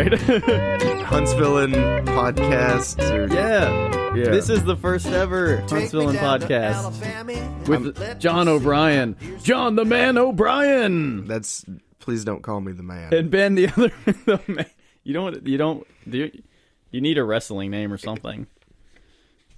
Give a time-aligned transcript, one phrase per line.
[0.00, 0.20] right.
[1.02, 1.66] Huntsville
[2.06, 3.00] podcast.
[3.10, 4.14] Or, yeah.
[4.14, 4.30] Yeah.
[4.30, 9.16] This is the first ever Huntsville podcast with John O'Brien.
[9.42, 11.26] John the Man O'Brien.
[11.26, 11.64] That's
[12.00, 13.14] please don't call me the man.
[13.14, 13.92] And Ben the other
[14.24, 14.66] the man.
[15.04, 16.42] You don't you don't do you,
[16.90, 18.46] you need a wrestling name or something.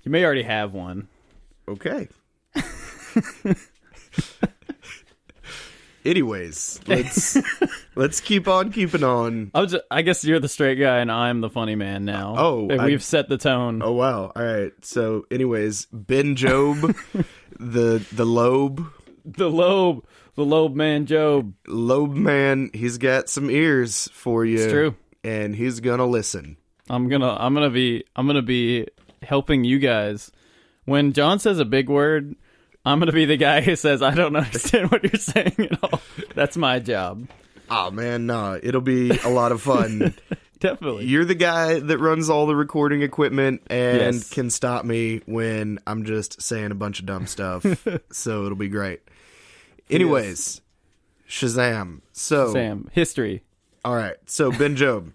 [0.03, 1.09] You may already have one.
[1.67, 2.09] Okay.
[6.05, 7.37] Anyways, let's
[7.95, 9.51] let's keep on keeping on.
[9.55, 12.35] I was just, I guess you're the straight guy and I'm the funny man now.
[12.37, 13.83] Oh, I- we've set the tone.
[13.83, 14.33] Oh wow!
[14.35, 14.73] All right.
[14.83, 16.77] So, anyways, Ben Job,
[17.59, 18.85] the the lobe
[19.25, 21.55] The lobe, the lobe man Job.
[21.69, 24.59] lobe man, he's got some ears for you.
[24.59, 24.95] It's true.
[25.23, 26.57] and he's gonna listen.
[26.91, 28.89] I'm gonna I'm gonna be I'm gonna be
[29.23, 30.33] helping you guys.
[30.85, 32.35] When John says a big word,
[32.85, 36.01] I'm gonna be the guy who says I don't understand what you're saying at all.
[36.35, 37.29] That's my job.
[37.71, 40.15] Oh man, nah, it'll be a lot of fun.
[40.61, 41.07] Definitely.
[41.07, 44.31] You're the guy that runs all the recording equipment and Yes.
[44.31, 47.67] can stop me when I'm just saying a bunch of dumb stuff.
[48.13, 49.01] so it'll be great.
[49.91, 50.61] Anyways,
[51.29, 52.03] Shazam.
[52.13, 53.43] So, Sam, history,
[53.85, 54.15] all right.
[54.27, 55.13] So, Ben Job,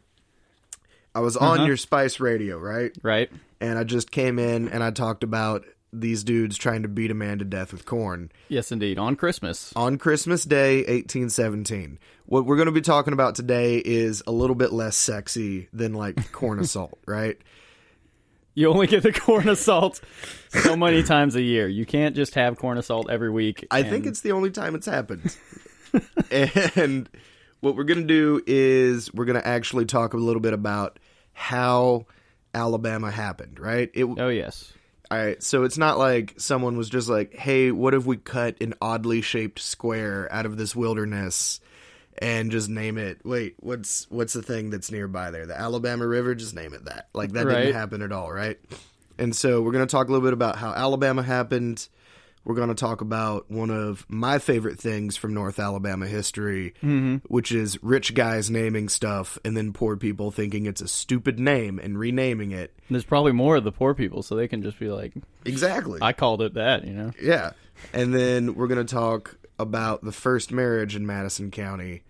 [1.15, 1.67] I was on uh-huh.
[1.67, 2.91] your Spice Radio, right?
[3.01, 3.31] right?
[3.61, 5.63] And I just came in and I talked about
[6.01, 8.97] these dudes trying to beat a man to death with corn Yes, indeed.
[8.99, 9.73] On Christmas.
[9.75, 11.99] on Christmas Day, 1817.
[12.25, 15.93] What we're going to be talking about today is a little bit less sexy than
[15.93, 17.37] like corn assault, right?
[18.53, 20.01] You only get the corn assault
[20.49, 21.67] so many times a year.
[21.67, 23.65] You can't just have corn assault every week.
[23.69, 25.35] I and- think it's the only time it's happened.
[26.31, 27.09] and
[27.59, 30.99] what we're going to do is we're going to actually talk a little bit about
[31.33, 32.05] how
[32.53, 33.89] Alabama happened, right?
[33.93, 34.73] It, Oh yes.
[35.09, 38.61] All right, so it's not like someone was just like, "Hey, what if we cut
[38.61, 41.59] an oddly shaped square out of this wilderness
[42.19, 43.19] and just name it?
[43.23, 45.45] Wait, what's what's the thing that's nearby there?
[45.45, 46.35] The Alabama River.
[46.35, 47.07] Just name it that.
[47.13, 47.55] Like that Right.
[47.63, 48.59] didn't happen at all, right?
[49.17, 51.87] And so we're going to talk a little bit about how Alabama happened.
[52.47, 57.17] We're going to talk about one of my favorite things from North Alabama history, mm-hmm.
[57.27, 61.77] which is rich guys naming stuff and then poor people thinking it's a stupid name
[61.77, 62.73] and renaming it.
[62.89, 65.11] There's probably more of the poor people, so they can just be like,
[65.43, 65.99] Exactly.
[66.01, 67.11] "I called it that," you know.
[67.21, 67.51] Yeah.
[67.91, 72.03] And then we're going to talk about the first marriage in Madison County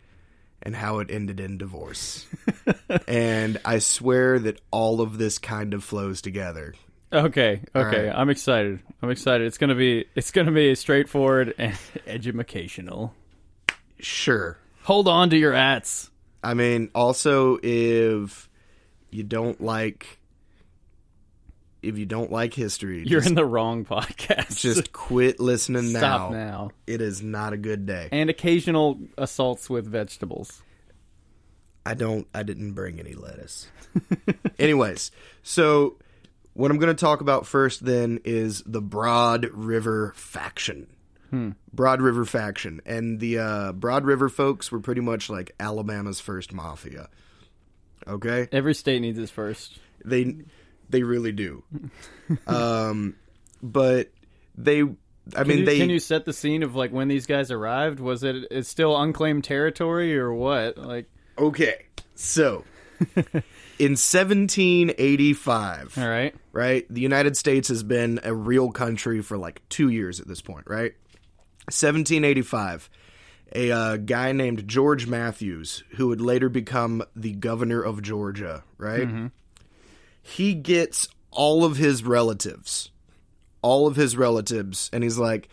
[0.62, 2.28] and how it ended in divorce.
[3.08, 6.76] and I swear that all of this kind of flows together.
[7.12, 8.08] Okay, okay.
[8.08, 8.16] right.
[8.16, 8.80] I'm excited.
[9.02, 9.48] I'm excited.
[9.48, 13.14] It's gonna be it's gonna be straightforward and educational.
[14.00, 14.58] Sure.
[14.84, 16.10] Hold on to your ats.
[16.44, 18.50] I mean, also if
[19.10, 20.20] you don't like
[21.82, 24.60] if you don't like history, You're just, in the wrong podcast.
[24.60, 26.38] just quit listening stop now.
[26.38, 26.72] now.
[26.86, 28.10] It is not a good day.
[28.12, 30.62] And occasional assaults with vegetables.
[31.86, 32.28] I don't.
[32.34, 33.68] I didn't bring any lettuce.
[34.60, 35.96] Anyways, so
[36.58, 40.88] what I'm going to talk about first then is the Broad River faction.
[41.74, 46.54] Broad River faction, and the uh, Broad River folks were pretty much like Alabama's first
[46.54, 47.10] mafia.
[48.08, 49.78] Okay, Every state needs its first.
[50.06, 50.38] they
[50.90, 51.64] they really do.
[52.48, 53.18] um,
[53.62, 54.10] but
[54.58, 54.86] they, I
[55.40, 58.00] Can, mean, you, they can you set the scene of like when these guys arrived?
[58.00, 60.78] Was it it's still unclaimed territory or what?
[60.78, 61.88] Like, okay.
[62.16, 62.64] So
[63.80, 66.86] in 1785, all right, right?
[66.90, 70.66] The United States has been a real country for like two years at this point,
[70.68, 70.94] right?
[71.68, 72.90] 1785,
[73.56, 79.08] a uh, guy named George Mathews, who would later become the governor of Georgia, right?
[80.22, 82.90] He gets all of his relatives,
[83.62, 85.50] all of his relatives, and he's like,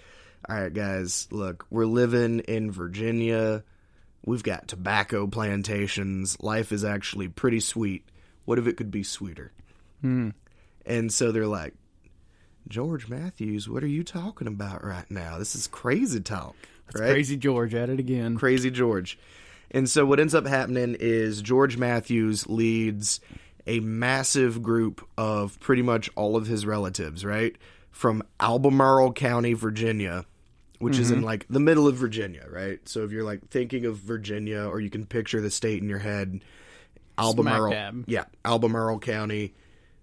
[0.49, 3.63] all right, guys, look, we're living in Virginia.
[4.27, 6.37] We've got tobacco plantations.
[6.41, 8.05] Life is actually pretty sweet.
[8.45, 9.53] What if it could be sweeter?
[10.01, 10.31] Hmm.
[10.87, 11.75] And so they're like,
[12.69, 15.39] George Mathews, what are you talking about right now?
[15.39, 16.55] This is crazy talk.
[16.95, 17.11] right?
[17.11, 18.37] Crazy George at it again.
[18.37, 19.19] Crazy George.
[19.71, 23.21] And so what ends up happening is George Mathews leads
[23.67, 27.57] a massive group of pretty much all of his relatives, right?
[27.91, 30.27] From Albemarle County, Virginia,
[30.79, 31.27] which is in mm-hmm.
[31.27, 32.87] like the middle of Virginia, right?
[32.89, 35.99] So if you're like thinking of Virginia or you can picture the state in your
[35.99, 36.41] head,
[37.19, 38.05] Albemarle.
[38.07, 39.55] Yeah, Albemarle County,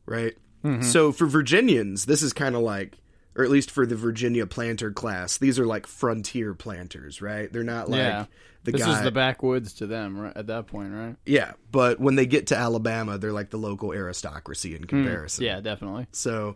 [0.05, 0.35] right?
[0.83, 2.97] So for Virginians, this is kind of like
[3.35, 7.51] or at least for the Virginia planter class, these are like frontier planters, right?
[7.51, 8.25] They're not like yeah,
[8.63, 11.15] the this guy is the backwoods to them right, at that point, right?
[11.25, 15.45] Yeah, but when they get to Alabama, they're like the local aristocracy in comparison.
[15.45, 16.07] Yeah, definitely.
[16.11, 16.55] So,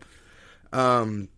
[0.73, 1.29] um,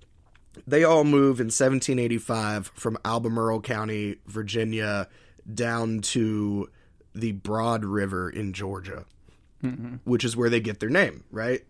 [0.65, 5.07] they all move in 1785 from Albemarle County, Virginia,
[5.53, 6.67] down to
[7.19, 9.05] the Broad River in Georgia.
[10.03, 11.63] which is where they get their name, right?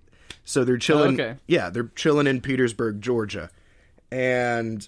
[0.44, 1.20] So they're chilling.
[1.20, 1.38] okay.
[1.48, 3.50] Yeah, they're chilling in Petersburg, Georgia,
[4.12, 4.88] and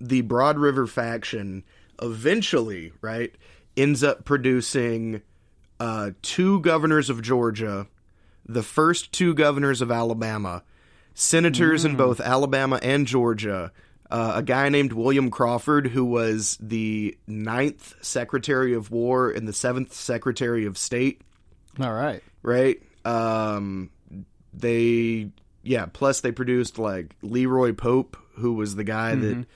[0.00, 1.64] the Broad River faction
[2.02, 3.34] eventually, right,
[3.76, 5.22] ends up producing
[5.78, 7.86] uh, two governors of Georgia,
[8.46, 10.62] the first two governors of Alabama,
[11.14, 13.70] senators in both Alabama and Georgia.
[14.10, 19.52] Uh, a guy named William Crawford, who was the ninth Secretary of War and the
[19.52, 21.22] seventh Secretary of State,
[21.80, 22.22] All right.
[22.42, 22.80] right?
[23.04, 23.90] Um,
[24.52, 25.30] they,
[25.62, 25.86] yeah.
[25.86, 29.46] Plus, they produced like Leroy Pope, who was the guy that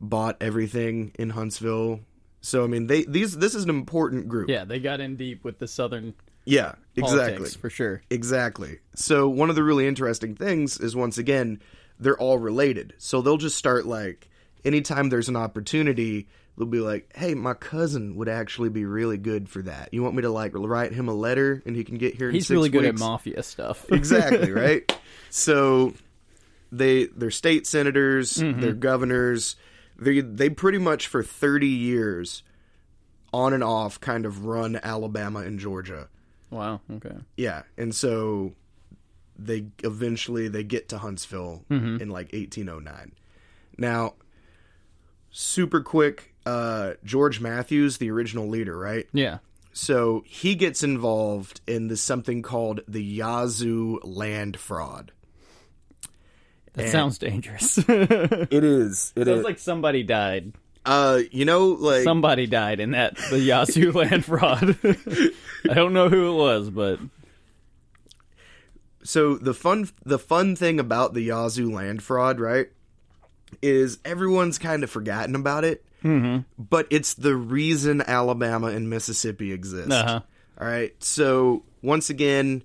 [0.00, 2.00] bought everything in Huntsville.
[2.40, 4.48] So, I mean, they these this is an important group.
[4.48, 6.14] Yeah, they got in deep with the Southern
[6.44, 7.32] Yeah, exactly.
[7.32, 8.02] politics for sure.
[8.10, 8.78] Exactly.
[8.94, 11.60] So one of the really interesting things is once again
[11.98, 12.94] they're all related.
[12.98, 14.28] So they'll just start like
[14.64, 19.48] anytime there's an opportunity, they'll be like, "Hey, my cousin would actually be really good
[19.48, 19.88] for that.
[19.92, 22.50] You want me to like write him a letter and he can get here He's
[22.50, 23.84] really good weeks?" at mafia stuff.
[23.92, 24.90] exactly right
[25.30, 25.94] so
[26.72, 28.60] they they're state senators Mm-hmm.
[28.60, 29.56] they're governors
[29.98, 32.42] they they pretty much for 30 years
[33.32, 36.08] on and off kind of run alabama and georgia
[36.50, 36.80] wow.
[36.94, 37.14] Okay.
[37.36, 38.52] yeah and so
[39.38, 42.02] they eventually they get to huntsville Mm-hmm.
[42.02, 43.12] in like 1809
[43.78, 44.14] now
[45.30, 49.38] super quick uh george matthews the original leader right Yeah.
[49.72, 55.12] so he gets involved in this something called the Yazoo land fraud.
[56.74, 57.78] That And- sounds dangerous.
[57.88, 59.12] It is.
[59.16, 60.52] It Sounds like somebody died.
[60.84, 64.76] uh, you know, like Somebody died in that the Yazoo land fraud.
[64.84, 66.98] I don't know who it was, but
[69.08, 72.68] so the fun the fun thing about the Yazoo land fraud, right,
[73.62, 75.82] is everyone's kind of forgotten about it.
[76.04, 76.40] Mm-hmm.
[76.62, 79.90] But it's the reason Alabama and Mississippi exist.
[79.90, 80.20] uh-huh.
[80.60, 80.92] All right.
[81.02, 82.62] So once again,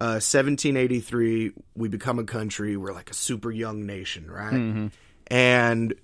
[0.00, 2.76] uh, 1783, we become a country.
[2.76, 4.90] We're like a super young nation, right?
[5.28, 5.94] And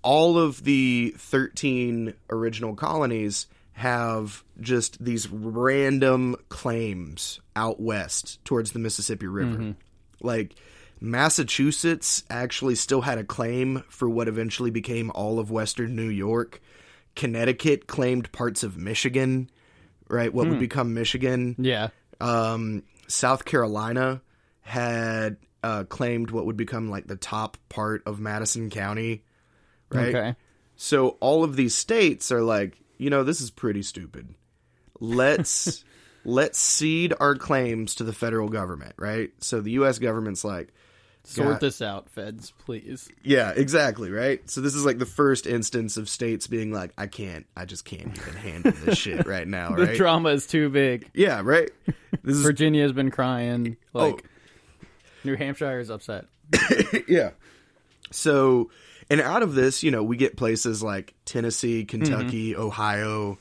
[0.00, 3.48] all of the 13 original colonies
[3.78, 9.76] have just these random claims out west towards the Mississippi River.
[10.20, 10.56] Like
[11.00, 16.60] Massachusetts actually still had a claim for what eventually became all of western New York.
[17.14, 19.48] Connecticut claimed parts of Michigan,
[20.08, 20.34] right?
[20.34, 21.54] What would become Michigan.
[21.58, 21.88] yeah.
[22.20, 24.20] Um, South Carolina
[24.60, 29.22] had uh, claimed what would become like the top part of Madison County,
[29.90, 30.14] right?
[30.14, 30.36] Okay.
[30.74, 34.34] So all of these states are like, you know, this is pretty stupid.
[35.00, 35.84] Let's
[36.24, 39.30] let's cede our claims to the federal government, right?
[39.38, 39.98] So the U.S.
[39.98, 40.68] government's like,
[41.24, 43.08] Sort God- this out, feds, please.
[43.22, 44.48] yeah, exactly, right?
[44.48, 47.84] So this is like the first instance of states being like, I can't, I just
[47.84, 49.88] can't even handle this shit right now, right?
[49.88, 51.10] The drama is too big.
[51.14, 51.70] yeah, right.
[52.22, 53.76] This is Virginia's been crying.
[53.94, 53.98] Oh.
[54.08, 54.86] Like Oh.
[55.24, 56.26] New Hampshire is upset.
[57.08, 57.30] yeah.
[58.10, 58.70] So,
[59.10, 63.38] and out of this, you know, we get places like Tennessee, Kentucky, Ohio,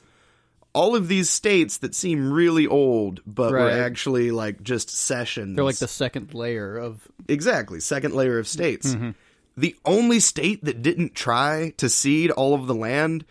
[0.74, 3.74] all of these states that seem really old, but were Right.
[3.80, 5.56] actually like just cessions.
[5.56, 8.94] They're like the second layer of exactly second layer of states.
[8.94, 9.12] Mm-hmm.
[9.58, 13.26] The only state that didn't try to cede all of the land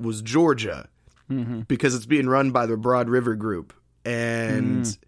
[0.00, 0.88] was Georgia,
[1.30, 1.60] Mm-hmm.
[1.68, 4.98] because it's being run by the Broad River Group, and Mm.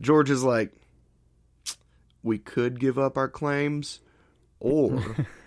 [0.00, 0.72] Georgia's like,
[2.22, 4.00] we could give up our claims,
[4.60, 5.16] or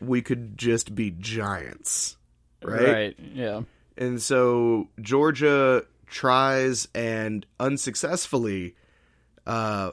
[0.00, 2.16] we could just be giants,
[2.62, 2.88] right?
[2.88, 3.16] Right.
[3.34, 3.62] Yeah.
[3.96, 8.74] And so Georgia tries and unsuccessfully
[9.46, 9.92] uh,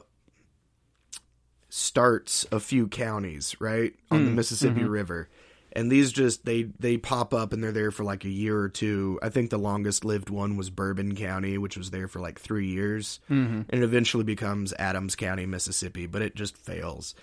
[1.68, 4.90] starts a few counties, right, on the hmm, Mississippi mm-hmm.
[4.90, 5.28] River.
[5.72, 8.68] And these just they they pop up and they're there for like a year or
[8.70, 9.18] two.
[9.22, 12.68] I think the longest lived one was Bourbon County, which was there for like three
[12.68, 13.62] years, mm-hmm.
[13.68, 16.06] and it eventually becomes Adams County, Mississippi.
[16.06, 17.14] But it just fails,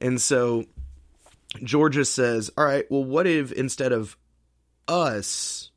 [0.00, 0.66] and so
[1.62, 4.16] Georgia says, "All right, well, what if instead of
[4.88, 5.70] us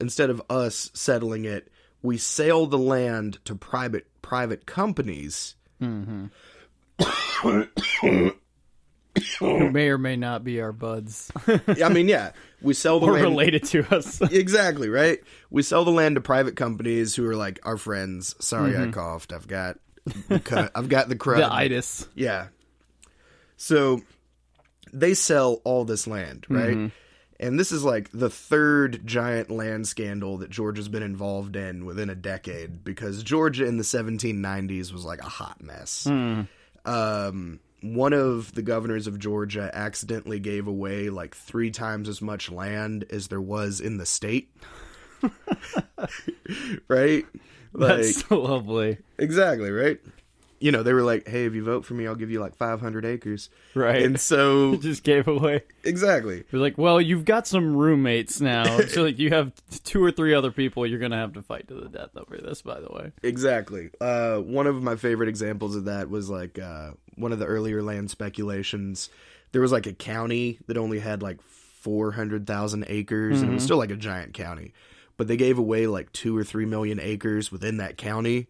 [0.00, 1.68] instead of us settling it,
[2.02, 5.54] we sell the land to private private companies.
[5.80, 6.30] Who
[9.70, 11.30] may or may not be our buds
[11.82, 14.20] I mean, yeah, we sell the or land related to us.
[14.30, 15.20] exactly right.
[15.50, 18.34] We sell the land to private companies who are like our friends.
[18.44, 18.88] Sorry, Mm-hmm.
[18.90, 19.32] I coughed.
[19.32, 19.78] I've got
[20.28, 20.72] the cut.
[20.74, 21.38] I've got the crud.
[21.38, 22.08] the itis.
[22.14, 22.48] Yeah.
[23.56, 24.02] So
[24.92, 26.76] they sell all this land, right?
[26.76, 26.86] Mm-hmm.
[27.38, 32.08] And this is like the third giant land scandal that Georgia's been involved in within
[32.08, 36.04] a decade because Georgia in the 1790s was like a hot mess.
[36.04, 36.42] Hmm.
[36.86, 42.50] Um, one of the governors of Georgia accidentally gave away like three times as much
[42.50, 44.50] land as there was in the state.
[46.88, 47.26] right?
[47.72, 48.98] Like That's so lovely.
[49.18, 50.00] exactly, right?
[50.58, 52.56] You know, they were like, "Hey, if you vote for me, I'll give you like
[52.56, 54.02] 500 acres." Right.
[54.02, 55.62] And so just gave away.
[55.84, 56.44] exactly.
[56.50, 58.80] You're like, well, you've got some roommates now.
[58.88, 59.52] so like you have
[59.84, 62.62] two or three other people you're gonna have to fight to the death over this,
[62.62, 63.12] by the way.
[63.22, 63.90] Exactly.
[64.00, 67.82] Uh, one of my favorite examples of that was like uh, one of the earlier
[67.82, 69.10] land speculations.
[69.52, 71.40] There was like a county that only had like
[71.86, 74.72] 400,000 acres, and it was still like a giant county.
[75.16, 78.48] But they gave away like two or three million acres within that county.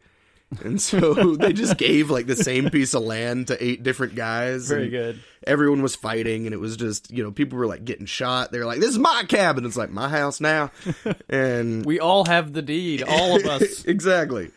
[0.63, 4.69] And so they just gave like the same piece of land to eight different guys.
[4.69, 5.21] Very good.
[5.47, 8.53] Everyone was fighting, and it was just, you know, people were like getting shot.
[8.53, 9.65] They were like, this is my cabin.
[9.65, 10.71] It's like my house now.
[11.29, 13.85] And We all have the deed, all of us.
[13.87, 14.51] exactly.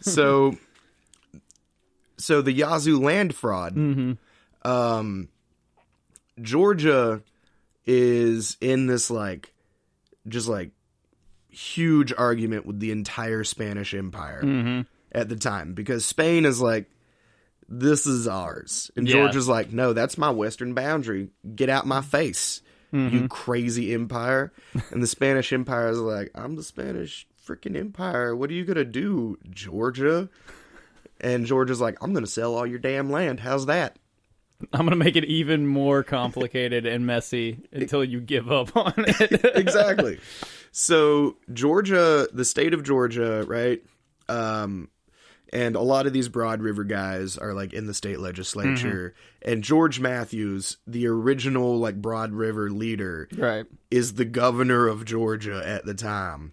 [0.00, 0.56] So,
[2.16, 3.76] so the Yazoo land fraud.
[4.64, 5.28] Um,
[6.40, 7.22] Georgia
[7.84, 9.52] is in this like,
[10.28, 10.70] just like
[11.50, 16.90] huge argument with the entire Spanish Empire at the time because Spain is like,
[17.68, 19.14] this is ours, and Yeah.
[19.14, 21.28] Georgia's like, no, that's my western boundary.
[21.54, 22.60] Get out my face.
[22.94, 24.52] You crazy empire.
[24.90, 28.36] And the Spanish Empire is like, I'm the Spanish freaking empire.
[28.36, 30.28] What are you going to do, Georgia?
[31.18, 33.40] And Georgia's like, I'm going to sell all your damn land.
[33.40, 33.96] How's that?
[34.74, 39.56] I'm gonna make it even more complicated and messy until you give up on it.
[39.56, 40.20] exactly.
[40.70, 43.82] So Georgia, the state of Georgia, right?
[44.28, 44.88] Um,
[45.52, 49.14] and a lot of these Broad River guys are like in the state legislature.
[49.14, 49.52] Mm-hmm.
[49.52, 53.66] And George Mathews, the original like Broad River leader, right.
[53.90, 56.52] is the governor of Georgia at the time.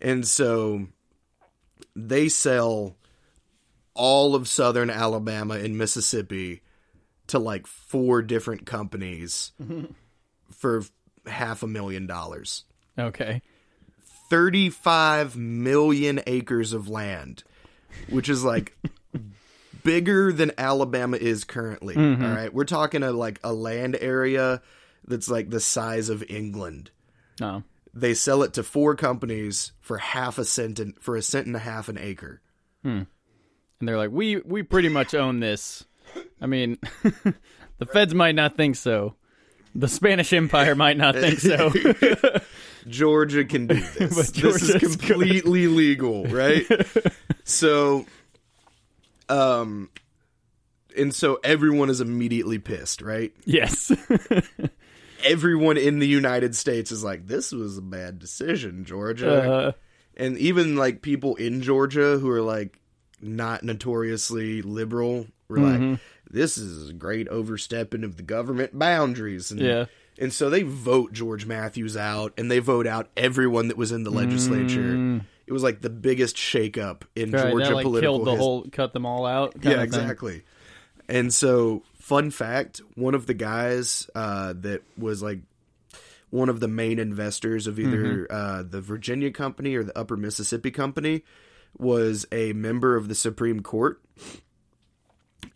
[0.00, 0.86] And so
[1.96, 2.96] they sell
[3.94, 6.62] all of southern Alabama and Mississippi
[7.28, 9.86] to like four different companies mm-hmm.
[10.50, 10.84] for
[11.26, 12.64] half a million dollars.
[12.98, 13.42] Okay.
[14.28, 17.44] 35 million acres of land,
[18.08, 18.76] which is like
[19.82, 21.94] bigger than Alabama is currently.
[21.94, 22.24] Mm-hmm.
[22.24, 22.52] all right.
[22.52, 24.62] We're talking a like a land area
[25.06, 26.90] that's like the size of England.
[27.40, 27.64] No.
[27.94, 31.56] They sell it to four companies for half a cent and, for a cent and
[31.56, 32.40] a half an acre.
[32.82, 33.02] Hmm.
[33.80, 35.84] And they're like, we we pretty much own this.
[36.40, 36.78] I mean,
[37.78, 39.16] the feds might not think so.
[39.74, 41.72] The Spanish Empire might not think so.
[42.88, 43.94] Georgia can do this.
[43.96, 44.80] This is Georgia's good.
[45.06, 46.66] completely legal, right?
[47.44, 48.04] so,
[49.28, 49.88] um,
[50.96, 53.32] and so everyone is immediately pissed, right?
[53.44, 53.92] yes.
[55.24, 59.72] Everyone in the United States is like, "This was a bad decision, Georgia," Uh,
[60.16, 62.80] and even like people in Georgia who are like
[63.20, 65.90] not notoriously liberal were Mm-hmm.
[65.92, 66.00] like,
[66.32, 69.84] "This is a great overstepping of the government boundaries," and Yeah.
[70.18, 74.02] and so they vote George Mathews out, and they vote out everyone that was in
[74.04, 75.20] the legislature.
[75.46, 77.34] It was like the biggest shakeup in Mm.
[77.34, 79.54] right, Georgia that like political killed the his- whole, cut them all out.
[79.62, 80.42] Yeah, exactly.
[81.08, 85.40] And so, fun fact: one of the guys uh, that was like
[86.30, 88.34] one of the main investors of either Mm-hmm.
[88.34, 91.24] uh, the Virginia Company or the Upper Mississippi Company
[91.76, 94.00] was a member of the Supreme Court.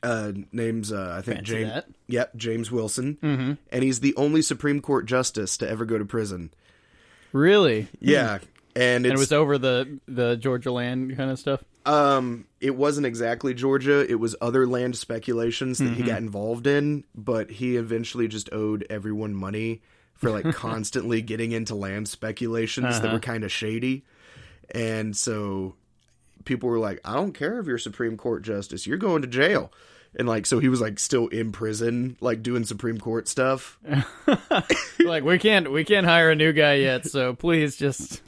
[0.03, 1.73] Uh, name's uh, I think Fancy James.
[1.73, 1.87] that.
[2.09, 3.53] Yep, James Wilson, mm-hmm.
[3.71, 6.53] and he's the only Supreme Court justice to ever go to prison.
[7.33, 7.89] Really?
[8.01, 8.39] Yeah,
[8.75, 11.63] and it's And it was over the the Georgia land kind of stuff.
[11.87, 14.05] Um, it wasn't exactly Georgia.
[14.11, 18.85] It was other land speculations that he got involved in, but he eventually just owed
[18.91, 19.83] everyone money
[20.15, 24.05] for like constantly getting into land speculations that were kind of shady.
[24.75, 25.77] And so
[26.47, 29.73] people were like, I don't care if you're Supreme Court justice, you're going to jail.
[30.19, 33.79] And like, so he was like still in prison, like doing Supreme Court stuff.
[35.01, 38.23] like we can't we can't hire a new guy yet, so please just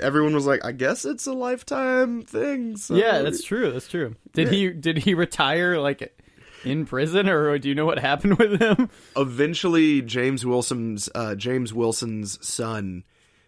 [0.00, 2.76] Everyone was like, I guess it's a lifetime thing.
[2.76, 3.70] So Yeah, that's true.
[3.70, 4.16] That's true.
[4.32, 6.18] Did he did he retire like
[6.64, 8.88] in prison or do you know what happened with him?
[9.16, 13.04] eventually James Wilson's uh, James Wilson's son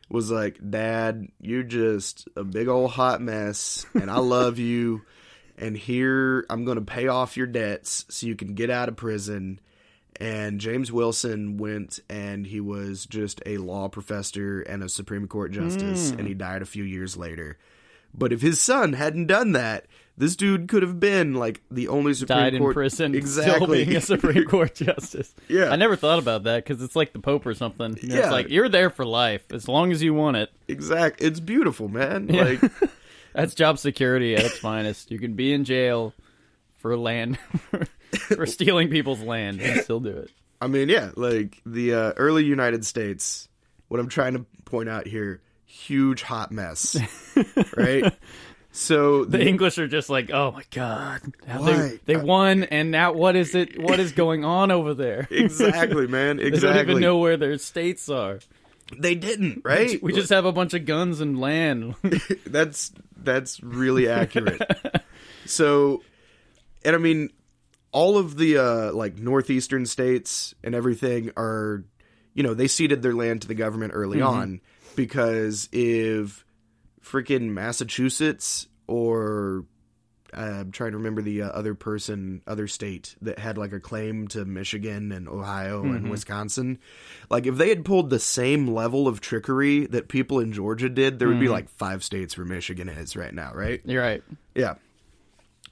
[0.08, 5.02] was like, "Dad, you're just a big old hot mess, and I love you.
[5.58, 8.96] And here I'm going to pay off your debts so you can get out of
[8.96, 9.60] prison."
[10.18, 15.52] And James Wilson went and he was just a law professor and a Supreme Court
[15.52, 16.26] justice, and hmm.
[16.26, 17.58] he died a few years later.
[18.14, 19.86] But if his son hadn't done that,
[20.18, 23.84] this dude could have been like the only Supreme Died in Court prison, still exactly
[23.84, 25.34] being a Supreme Court justice.
[25.48, 25.70] Yeah.
[25.70, 27.96] I never thought about that because it's like the Pope or something.
[28.00, 28.20] You know, Yeah.
[28.22, 30.50] it's like you're there for life as long as you want it.
[30.68, 31.20] exact.
[31.22, 32.28] It's beautiful, man.
[32.28, 32.44] Yeah.
[32.44, 32.60] Like
[33.34, 35.10] That's job security at its finest.
[35.10, 36.14] You can be in jail
[36.78, 37.38] for land
[38.34, 40.30] for stealing people's land and still do it.
[40.60, 43.48] I mean, yeah, like the uh, early United States.
[43.88, 46.96] What I'm trying to point out here, huge hot mess,
[47.76, 48.12] right?
[48.78, 53.12] So The the, English are just like, oh my god, they they won, and now
[53.12, 53.80] what is it?
[53.80, 55.26] What is going on over there?
[55.30, 56.36] exactly, man.
[56.40, 56.76] They Exactly.
[56.82, 58.40] don't even know where their states are.
[58.94, 60.00] They didn't, right?
[60.02, 61.94] We just have a bunch of guns and land.
[62.46, 64.60] that's that's really accurate.
[65.46, 66.02] so,
[66.84, 67.30] and I mean,
[67.92, 71.82] all of the uh, like northeastern states and everything are,
[72.34, 74.60] you know, they ceded their land to the government early on
[74.94, 76.44] because if
[77.06, 79.64] freaking Massachusetts or
[80.36, 83.80] uh, I'm trying to remember the uh, other person, other state that had like a
[83.80, 86.78] claim to Michigan and Ohio and Wisconsin.
[87.30, 91.18] Like, if they had pulled the same level of trickery that people in Georgia did,
[91.18, 93.80] there would be like five states where Michigan is right now, right?
[93.84, 94.22] You're right.
[94.54, 94.74] Yeah.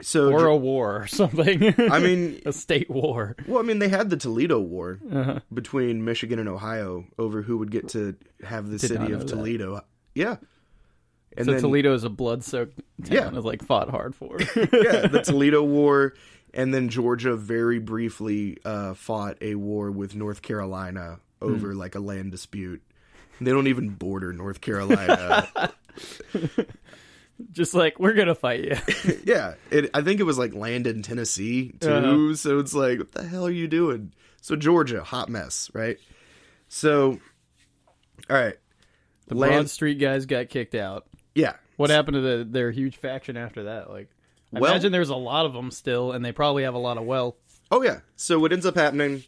[0.03, 1.75] So, Or a war or something.
[1.79, 3.37] I mean, a state war.
[3.47, 4.99] well, I mean, they had the Toledo War
[5.53, 9.29] between Michigan and Ohio over who would get to have the Did city of that.
[9.29, 9.83] Toledo.
[10.15, 10.37] Yeah.
[11.37, 13.35] And So then, Toledo is a blood-soaked town.
[13.35, 13.41] Yeah.
[13.41, 14.39] Like fought hard for.
[14.57, 16.15] yeah, the Toledo War,
[16.53, 21.79] and then Georgia very briefly uh, fought a war with North Carolina over Hmm.
[21.79, 22.83] like a land dispute.
[23.41, 25.49] They don't even border North Carolina.
[27.53, 28.77] just like we're gonna fight you.
[29.25, 31.91] yeah, it, I think it was like land in Tennessee too.
[31.93, 32.35] Uh-huh.
[32.37, 34.13] So it's like, what the hell are you doing?
[34.41, 35.99] So Georgia, hot mess, right?
[36.69, 37.19] So,
[38.31, 38.55] all right,
[39.27, 41.07] The Land- Broad Street guys got kicked out.
[41.35, 41.55] Yeah.
[41.77, 43.91] What happened to the, their huge faction after that?
[43.91, 44.09] Like,
[44.55, 46.99] I Well- imagine there's a lot of them still, and they probably have a lot
[46.99, 47.35] of wealth.
[47.71, 48.01] Oh yeah.
[48.17, 49.25] So what ends up happening?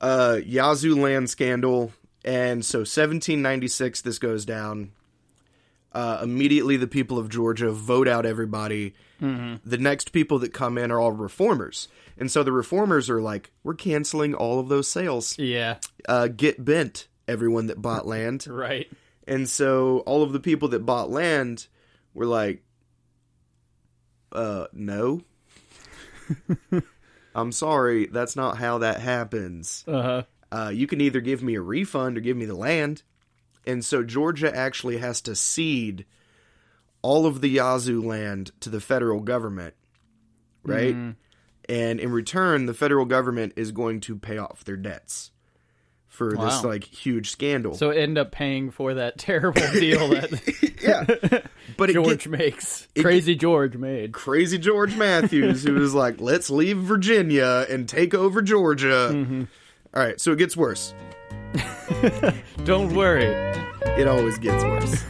[0.00, 1.92] Uh, Yazoo land scandal,
[2.24, 4.92] and so 1796 this goes down.
[5.92, 8.94] Uh, immediately, the people of Georgia vote out everybody.
[9.20, 13.50] The next people that come in are all reformers, and so the reformers are like,
[13.62, 15.38] "We're canceling all of those sales.
[15.38, 15.76] Yeah,
[16.08, 18.90] Uh, get bent, everyone that bought land." right.
[19.26, 21.66] And so all of the people that bought land
[22.14, 22.62] were like,
[24.32, 25.22] uh, no.
[27.34, 29.84] I'm sorry, that's not how that happens.
[29.86, 30.22] Uh huh.
[30.52, 33.02] Uh, you can either give me a refund or give me the land.
[33.66, 36.06] And so Georgia actually has to cede
[37.02, 39.74] all of the Yazoo land to the federal government,
[40.64, 40.94] right?
[41.68, 45.30] And in return, the federal government is going to pay off their debts
[46.10, 47.72] for this like huge scandal.
[47.74, 51.40] So end up paying for that terrible deal that yeah,
[51.78, 52.88] but George gets makes.
[53.00, 54.12] Crazy George made.
[54.12, 59.44] crazy George Mathews who was like, "Let's leave Virginia and take over Georgia." Mm-hmm.
[59.94, 60.92] All right, so it gets worse.
[62.64, 63.24] Don't worry.
[63.98, 65.02] It always gets worse.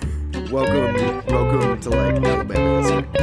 [0.51, 3.20] welcome, welcome to like Alabama history.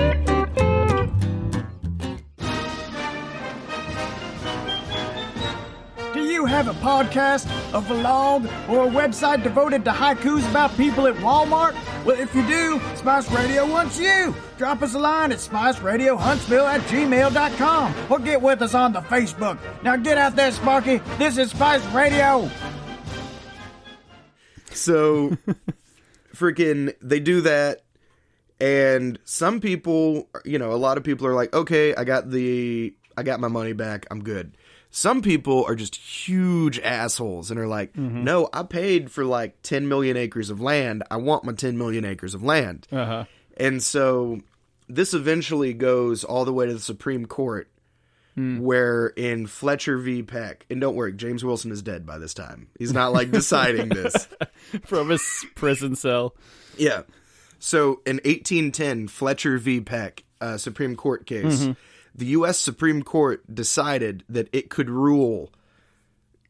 [6.48, 11.76] Have a podcast, a vlog, or a website devoted to haikus about people at Walmart?
[12.06, 14.34] Well, if you do, Spice Radio wants you.
[14.58, 19.60] Drop us a line at spiceradiohuntsville at gmail.com or get with us on the Facebook.
[19.84, 20.98] Now get out there, Sparky.
[21.18, 22.50] This is Spice Radio.
[24.72, 25.38] So,
[26.36, 27.82] freaking, they do that,
[28.60, 32.96] and some people, you know, a lot of people are like, "Okay, I got the,
[33.18, 34.06] I got my money back.
[34.12, 34.56] I'm good."
[34.89, 38.23] Some people are just huge assholes and are like, mm-hmm.
[38.23, 41.04] "No, I paid for like 10 million acres of land.
[41.12, 43.26] I want my 10 million acres of land." Uh huh.
[43.58, 44.39] And so
[44.88, 47.69] this eventually goes all the way to the Supreme Court,
[48.36, 48.60] hmm.
[48.60, 50.23] where in Fletcher v.
[50.23, 52.69] Peck, and don't worry, James Wilson is dead by this time.
[52.80, 54.28] He's not like deciding this.
[54.86, 56.36] From his prison cell.
[56.78, 57.04] Yeah.
[57.60, 59.82] So in 1810, Fletcher v.
[59.82, 61.71] Peck, a Supreme Court case, mm-hmm.
[62.15, 62.58] The U.S.
[62.58, 65.52] Supreme Court decided that it could rule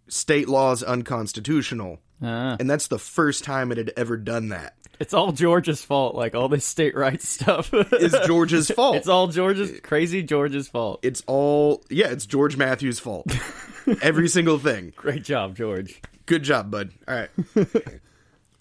[0.08, 2.00] state laws unconstitutional.
[2.22, 2.58] Ah.
[2.60, 4.74] And that's the first time it had ever done that.
[5.00, 6.15] It's all George's fault.
[6.15, 7.74] Like all this state rights stuff.
[7.74, 8.96] Is George's fault.
[8.96, 11.00] It's all George's crazy George's fault.
[11.04, 13.32] It's all yeah, it's George Mathews' fault.
[14.02, 14.93] Every single thing.
[14.96, 16.02] Great job, George.
[16.26, 16.91] Good job, bud.
[17.08, 17.30] All right.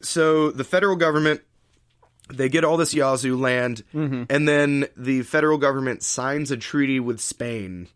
[0.00, 1.40] so the federal government
[2.28, 4.24] they get all this Yazoo land, mm-hmm.
[4.28, 7.88] and then the federal government signs a treaty with Spain,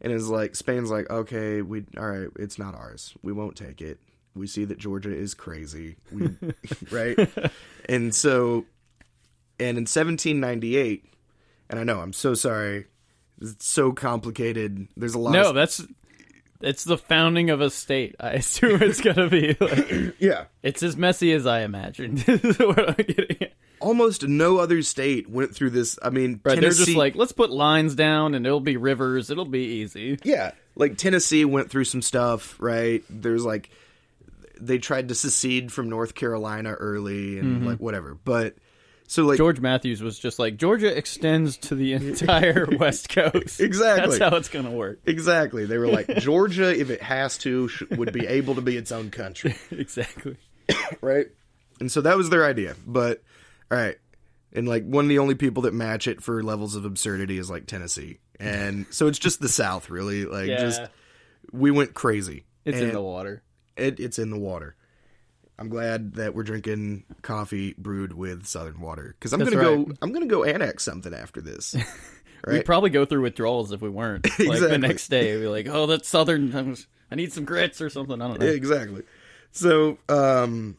[0.00, 3.14] and is like Spain's like, okay, we all right, it's not ours.
[3.22, 3.98] We won't take it.
[4.34, 6.30] We see that Georgia is crazy, we,
[6.90, 7.18] right?
[7.88, 8.64] And so,
[9.58, 11.04] and in 1798,
[11.68, 12.86] and I know I'm so sorry.
[13.40, 14.88] It's so complicated.
[14.96, 15.32] There's a lot.
[15.32, 15.82] No, of, that's
[16.60, 18.16] it's the founding of a state.
[18.20, 19.56] I assume it's gonna be.
[19.58, 20.44] Like, yeah.
[20.62, 22.24] it's as messy as I imagined.
[22.28, 23.52] is what I'm getting at.
[23.80, 25.98] almost no other state went through this.
[26.02, 29.30] I mean, Right, they're just like, let's put lines down, and it'll be rivers.
[29.30, 30.18] It'll be easy.
[30.22, 33.02] yeah, like Tennessee went through some stuff, right?
[33.08, 33.70] There's like
[34.60, 37.66] they tried to secede from North Carolina early and mm-hmm.
[37.66, 38.54] like whatever, but
[39.10, 43.60] So like George Mathews was just like Georgia extends to the entire West Coast.
[43.60, 44.18] Exactly.
[44.18, 45.00] That's how it's gonna work.
[45.04, 48.76] exactly, they were like Georgia, if it has to, sh- would be able to be
[48.76, 49.56] its own country.
[49.72, 50.36] exactly.
[51.00, 51.26] right?
[51.80, 52.76] And so that was their idea.
[52.86, 53.20] But
[53.68, 53.96] all right,
[54.52, 57.50] and like one of the only people that match it for levels of absurdity is
[57.50, 60.24] like Tennessee, and so it's just the South, really.
[60.24, 60.60] Like Yeah.
[60.60, 60.82] just
[61.50, 62.44] we went crazy.
[62.64, 63.42] It's in the water.
[63.76, 64.76] It, it's in the water.
[65.60, 69.86] I'm glad that we're drinking coffee brewed with Southern water because I'm That's gonna right.
[69.88, 69.94] go.
[70.00, 71.76] I'm gonna go annex something after this.
[72.46, 74.26] We'd probably go through withdrawals if we weren't.
[74.38, 74.68] Like Exactly.
[74.70, 76.76] the next day, we'd be like, "Oh, that's Southern.
[77.10, 78.46] I need some grits or something." I don't know.
[78.46, 79.02] exactly.
[79.52, 80.78] So, um,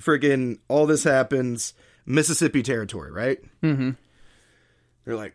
[0.00, 1.74] freaking all this happens
[2.06, 3.38] Mississippi territory, right?
[3.62, 3.90] Mm-hmm.
[5.04, 5.34] They're like,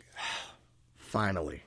[0.98, 1.62] finally,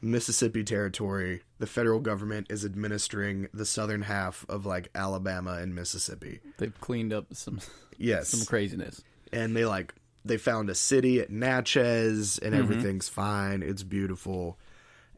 [0.00, 1.42] Mississippi territory.
[1.60, 6.40] The federal government is administering the southern half of like Alabama and Mississippi.
[6.56, 7.60] They've cleaned up some
[7.98, 9.02] Yes, some craziness.
[9.32, 9.94] and they like
[10.24, 12.62] they found a city at Natchez and mm-hmm.
[12.62, 13.62] everything's fine.
[13.62, 14.58] It's beautiful.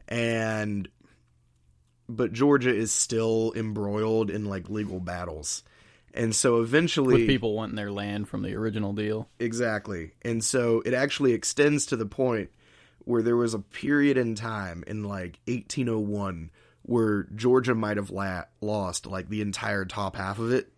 [0.07, 0.89] And
[2.09, 5.63] but Georgia is still embroiled in like legal battles.
[6.13, 9.29] And so eventually With people wanting their land from the original deal.
[9.39, 10.11] exactly.
[10.21, 12.51] And so it actually extends to the point
[13.05, 16.51] where there was a period in time in like 1801
[16.83, 20.71] where Georgia might have la- lost like the entire top half of it.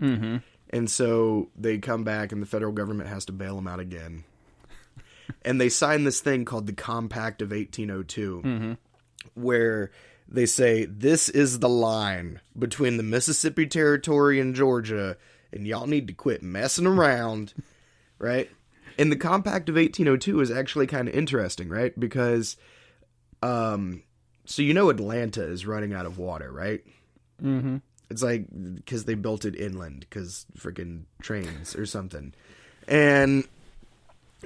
[0.00, 0.38] Mm-hmm.
[0.70, 4.24] And so they come back, and the federal government has to bail them out again.
[5.44, 8.76] and they sign this thing called the Compact of 1802,
[9.34, 9.90] where
[10.28, 15.16] they say this is the line between the Mississippi Territory and Georgia,
[15.52, 17.52] and y'all need to quit messing around,
[18.18, 18.48] right?
[19.00, 21.98] And the Compact of 1802 is actually kind of interesting, right?
[21.98, 22.58] Because,
[23.42, 24.02] um,
[24.44, 26.84] so you know Atlanta is running out of water, right?
[27.42, 27.78] Mm-hmm.
[28.10, 32.34] It's like because they built it inland because freaking trains or something,
[32.86, 33.48] and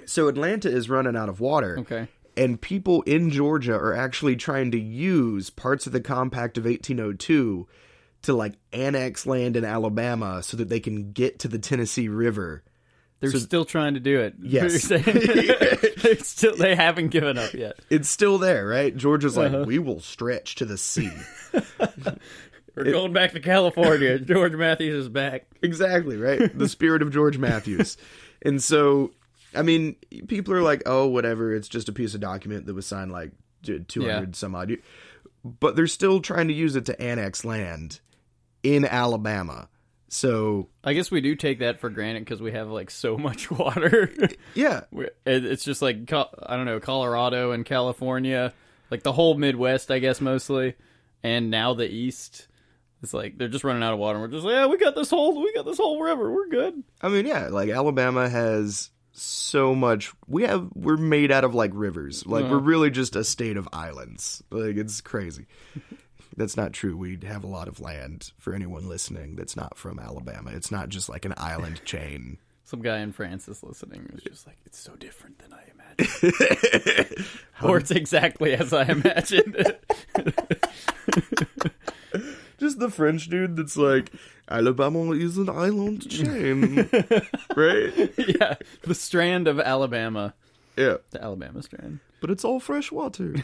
[0.06, 1.80] so Atlanta is running out of water.
[1.80, 2.06] Okay.
[2.36, 7.66] And people in Georgia are actually trying to use parts of the Compact of 1802
[8.22, 12.62] to like annex land in Alabama so that they can get to the Tennessee River.
[13.32, 14.34] They're still trying to do it.
[14.42, 14.88] Yes.
[14.88, 17.78] They're still they haven't given up yet.
[17.90, 18.94] It's still there, right?
[18.96, 19.64] Georgia's like, uh-huh.
[19.66, 21.10] we will stretch to the sea.
[22.76, 24.18] We're going back to California.
[24.18, 25.46] George Mathews is back.
[25.62, 27.96] exactly right the spirit of george mathews
[28.42, 29.12] and so
[29.54, 29.96] i mean
[30.28, 33.30] people are like oh whatever it's just a piece of document that was signed like
[33.62, 34.24] 200 Yeah.
[34.32, 34.78] some odd year.
[35.42, 38.00] but they're still trying to use it to annex land
[38.62, 39.68] in alabama
[40.14, 43.50] so I guess we do take that for granted because we have like so much
[43.50, 44.12] water.
[44.54, 44.82] yeah
[45.26, 48.52] it's just like I don't know Colorado and California,
[48.92, 50.76] like the whole Midwest, I guess mostly,
[51.24, 52.46] and now the East.
[53.02, 54.18] It's like they're just running out of water.
[54.18, 56.32] and We're just like, yeah, we got this whole we got this whole river.
[56.32, 56.82] We're good.
[57.02, 61.70] i mean yeah like alabama has so much we have we're made out of like
[61.74, 62.60] rivers like we're uh-huh.
[62.60, 65.46] really just a state of islands like it's crazy
[66.36, 69.98] that's not true we have a lot of land for anyone listening that's not from
[69.98, 74.08] alabama it's not just like an island chain Some guy in France is listening.
[74.14, 77.26] It's just like it's so different than I imagined,
[77.62, 79.54] or it's exactly as I imagined.
[82.58, 84.10] just the French dude that's like,
[84.48, 86.88] Alabama is an island chain,
[87.56, 87.92] right?
[88.16, 90.34] yeah, the strand of Alabama,
[90.76, 92.00] Yeah, the Alabama strand.
[92.20, 93.34] but it's all fresh water.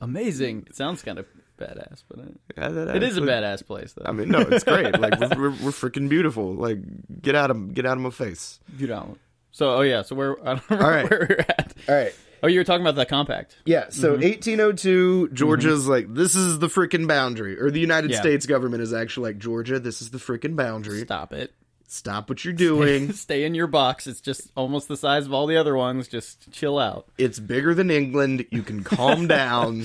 [0.00, 0.64] Amazing.
[0.68, 2.18] It sounds kind of badass, but
[2.56, 4.04] uh, that it is a badass place though.
[4.06, 4.86] I mean, no, it's great.
[4.98, 6.54] Like we're, we're, we're freaking beautiful.
[6.54, 6.78] Like
[7.20, 8.60] get out of get out of my face.
[8.78, 9.18] you don't.
[9.52, 10.02] So, oh yeah.
[10.02, 11.10] So where I don't remember All right.
[11.10, 11.74] where we're at.
[11.88, 12.14] All right.
[12.42, 13.56] Oh, you were talking about the compact.
[13.64, 14.22] Yeah, so mm-hmm.
[14.22, 15.90] 1802, Georgia's mm-hmm.
[15.90, 17.58] like, this is the freaking boundary.
[17.58, 18.20] Or the United Yeah.
[18.20, 21.00] States government is actually like, Georgia, this is the freaking boundary.
[21.00, 21.52] Stop it.
[21.88, 23.12] Stop what you're doing.
[23.14, 24.06] Stay in your box.
[24.06, 26.08] It's just almost the size of all the other ones.
[26.08, 27.08] Just chill out.
[27.16, 28.44] it's bigger than England.
[28.50, 29.84] You can calm down.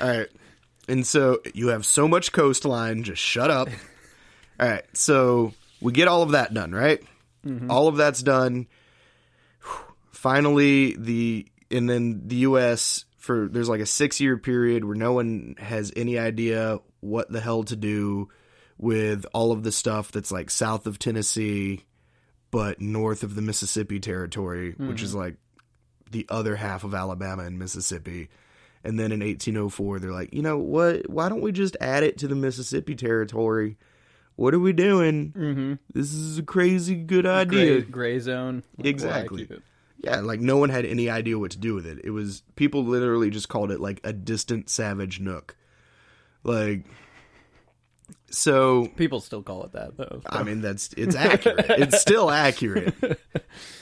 [0.00, 0.28] All right.
[0.92, 3.02] And so you have so much coastline.
[3.02, 3.68] Just shut up.
[4.60, 4.84] All right.
[4.92, 7.02] So we get all of that done, right?
[7.46, 7.70] Mm-hmm.
[7.70, 8.66] All of that's done.
[10.10, 13.06] Finally, the and then the U.S.
[13.16, 17.40] for there's like a six year period where no one has any idea what the
[17.40, 18.28] hell to do
[18.76, 21.86] with all of the stuff that's like south of Tennessee,
[22.50, 25.04] but north of the Mississippi territory, which mm-hmm.
[25.04, 25.36] is like
[26.10, 28.28] the other half of Alabama and Mississippi.
[28.84, 31.08] And then in 1804, they're like, you know what?
[31.08, 33.76] Why don't we just add it to the Mississippi territory?
[34.36, 35.32] What are we doing?
[35.32, 35.74] Mm-hmm.
[35.94, 37.80] This is a crazy good idea.
[37.80, 38.64] Gray, gray zone.
[38.78, 39.42] Exactly.
[39.42, 39.62] why keep it?
[39.98, 42.00] Yeah, like no one had any idea what to do with it.
[42.02, 45.54] It was people literally just called it like a distant savage nook.
[46.42, 46.86] Like
[48.30, 50.22] So People still call it that though.
[50.26, 51.66] I mean, that's it's accurate.
[51.70, 52.94] it's still accurate.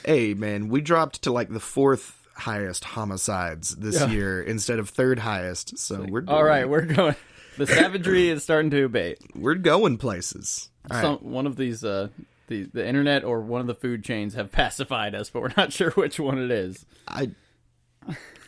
[0.04, 4.08] Hey, man, we dropped to like the fourth highest homicides this Yeah.
[4.08, 5.78] year instead of third highest.
[5.78, 7.14] So we're All right, we're going.
[7.58, 9.18] The savagery is starting to abate.
[9.34, 10.70] we're going places.
[10.90, 11.02] All right.
[11.02, 12.08] Some, one of these, uh,
[12.46, 15.72] the the internet or one of the food chains have pacified us, but we're not
[15.72, 16.86] sure which one it is.
[17.06, 17.30] I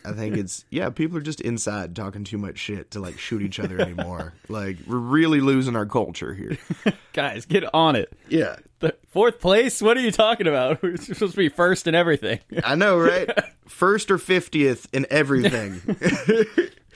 [0.05, 3.43] I think it's yeah, people are just inside talking too much shit to like shoot
[3.43, 4.35] each other anymore.
[4.49, 6.59] like we're really losing our culture here.
[7.13, 8.13] Guys, get on it.
[8.29, 8.57] Yeah.
[8.81, 9.81] The fourth place?
[9.81, 10.83] What are you talking about?
[10.83, 12.41] We're supposed to be first in everything.
[12.65, 13.31] I know, right?
[13.69, 15.81] First or 50th in everything.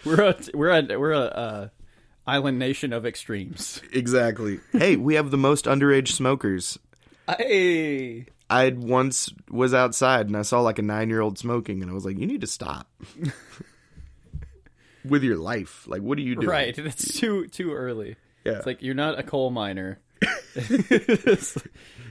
[0.05, 1.69] We're a we're a we're a uh,
[2.27, 3.83] island nation of extremes.
[3.93, 4.61] exactly.
[4.73, 6.79] Hey, we have the most underage smokers.
[7.39, 12.05] Hey, I once was outside and I saw like a 9-year-old smoking and I was
[12.05, 12.89] like, "You need to stop."
[15.05, 15.85] With your life.
[15.87, 16.49] Like what are you doing?
[16.49, 16.75] right?
[16.77, 18.17] That's too too early.
[18.45, 18.53] Yeah.
[18.59, 19.99] It's like you're not a coal miner.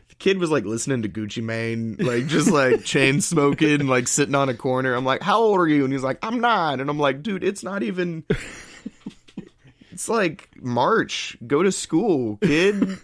[0.07, 4.07] The kid was like listening to Gucci Mane, like just like chain smoking, and like
[4.07, 4.93] sitting on a corner.
[4.93, 7.43] I'm like, "How old are you?" And he's like, "I'm 9." And I'm like, "Dude,
[7.43, 8.23] it's not even
[9.91, 11.37] It's like March.
[11.47, 12.99] Go to school, kid."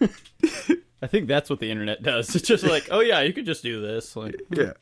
[1.02, 2.36] I think that's what the internet does.
[2.36, 4.16] It's just like, oh yeah, you could just do this.
[4.16, 4.74] Like, yeah.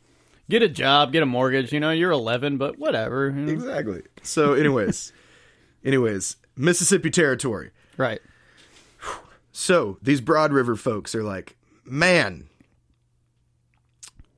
[0.49, 1.71] get a job, get a mortgage.
[1.71, 3.29] You know, you're 11, but whatever.
[3.29, 3.51] you know?
[3.51, 4.03] Exactly.
[4.23, 5.13] So anyways,
[5.83, 7.71] anyways, Mississippi territory.
[7.97, 8.19] Right.
[9.51, 12.47] So these Broad River folks are like, man,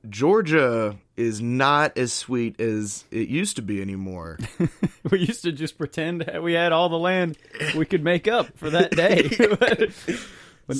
[0.08, 4.38] Georgia is not as sweet as it used to be anymore.
[5.10, 7.36] We used to just pretend we had all the land
[7.76, 9.28] we could make up for that day.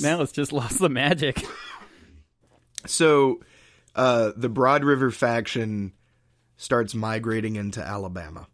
[0.01, 1.45] But now it's just lost the magic.
[2.85, 3.41] so
[3.95, 5.93] uh, the Broad River faction
[6.57, 8.47] starts migrating into Alabama,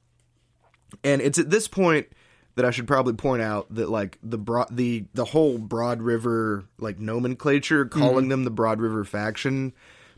[1.04, 2.08] and it's at this point
[2.56, 6.66] that I should probably point out that like the broad the the whole Broad River
[6.78, 9.74] like nomenclature, calling them the Broad River faction,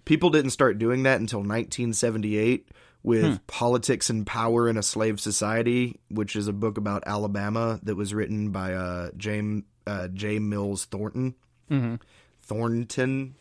[0.05, 2.69] people didn't start doing that until 1978
[3.03, 7.95] with Politics and Power in a Slave Society, which is a book about Alabama that
[7.95, 10.39] was written by uh, James uh, J.
[10.39, 11.35] Mills Thornton.
[11.69, 11.95] Mm-hmm.
[12.41, 13.35] Thornton.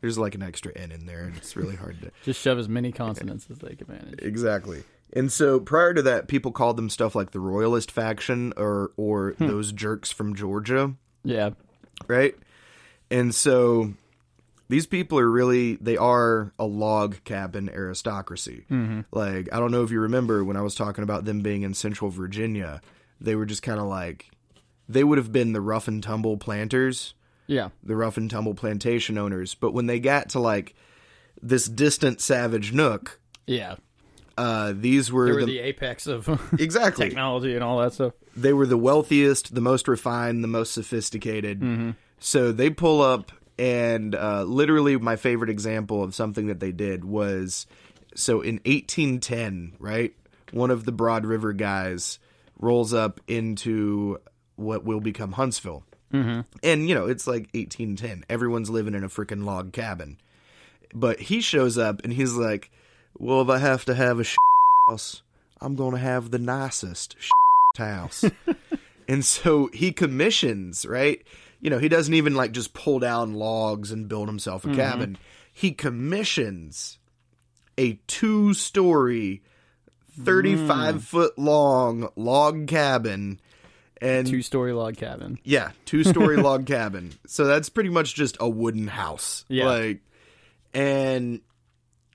[0.00, 2.10] There's like an extra N in there, and it's really hard to.
[2.24, 4.20] Just shove as many consonants as they can manage.
[4.22, 4.84] Exactly.
[5.12, 9.32] And so prior to that, people called them stuff like the Royalist faction or or
[9.32, 9.46] hmm.
[9.46, 11.50] those jerks from Georgia, Yeah.
[12.06, 12.34] right?
[13.10, 13.94] And so
[14.68, 18.66] these people are really they are a log cabin aristocracy.
[18.70, 19.00] Mm-hmm.
[19.10, 21.74] Like I don't know if you remember when I was talking about them being in
[21.74, 22.82] Central Virginia,
[23.20, 24.30] they were just kind of like
[24.88, 27.14] they would have been the rough and tumble planters
[27.46, 27.68] Yeah.
[27.82, 29.54] the rough and tumble plantation owners.
[29.54, 30.74] But when they got to like
[31.42, 33.76] this distant savage nook, Yeah.
[34.36, 38.12] uh, these were, They were the, the apex of exactly technology and all that stuff.
[38.36, 41.94] they were the wealthiest, the most refined, the most sophisticated.
[42.20, 47.04] So they pull up, and uh, literally, my favorite example of something that they did
[47.04, 47.66] was
[48.16, 50.14] so in 1810, right?
[50.52, 52.18] One of the Broad River guys
[52.58, 54.18] rolls up into
[54.58, 55.84] what will become Huntsville.
[56.12, 56.40] Mm-hmm.
[56.62, 58.24] And, you know, it's like 1810.
[58.28, 60.18] Everyone's living in a freaking log cabin.
[60.94, 62.70] But he shows up and he's like,
[63.18, 64.24] well, if I have to have a
[64.88, 65.22] house,
[65.60, 67.16] I'm going to have the nicest
[67.76, 68.24] house.
[69.08, 71.22] and so he commissions, right?
[71.60, 75.18] You know, he doesn't even like just pull down logs and build himself a cabin.
[75.52, 76.98] He commissions
[77.76, 79.42] a two story,
[80.20, 83.40] 35 foot long log cabin.
[84.00, 85.38] And Two story log cabin.
[85.44, 87.12] yeah, two story log cabin.
[87.26, 89.44] So that's pretty much just a wooden house.
[89.48, 89.66] Yeah.
[89.66, 90.00] Like
[90.74, 91.40] and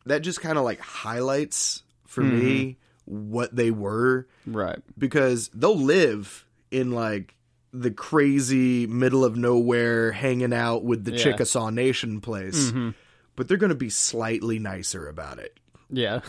[0.06, 2.78] that just kind of like highlights for me
[3.10, 3.32] mm-hmm.
[3.32, 4.80] what they were Right.
[4.98, 7.36] because they'll live in like
[7.72, 11.18] the crazy middle of nowhere hanging out with the Yeah.
[11.24, 12.70] Chickasaw Nation place.
[12.70, 12.90] Mm-hmm.
[13.36, 15.58] But they're going to be slightly nicer about it
[15.90, 16.20] Yeah.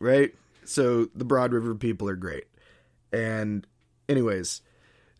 [0.00, 0.34] right?
[0.64, 2.44] So the Broad River people are great.
[3.12, 3.66] And,
[4.08, 4.62] anyways,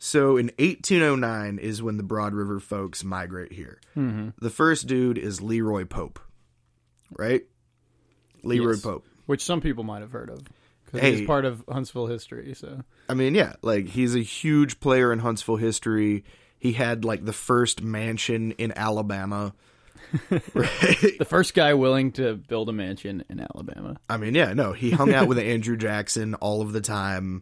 [0.07, 3.81] so in 1809 is when the Broad River folks migrate here.
[3.97, 4.29] Mm-hmm.
[4.38, 6.21] The first dude is Leroy Pope,
[7.17, 7.43] right?
[8.43, 8.83] Leroy Yes.
[8.83, 9.07] Pope.
[9.25, 10.43] Which some people might have heard of.
[10.85, 11.17] Because Hey.
[11.17, 12.83] he's part of Huntsville history, so.
[13.09, 16.25] I mean, yeah, like he's a huge player in Huntsville history.
[16.59, 19.55] He had like the first mansion in Alabama.
[20.31, 21.19] right?
[21.19, 23.97] The first guy willing to build a mansion in Alabama.
[24.11, 27.40] I mean, yeah, no, he hung out with Andrew Jackson all of the time.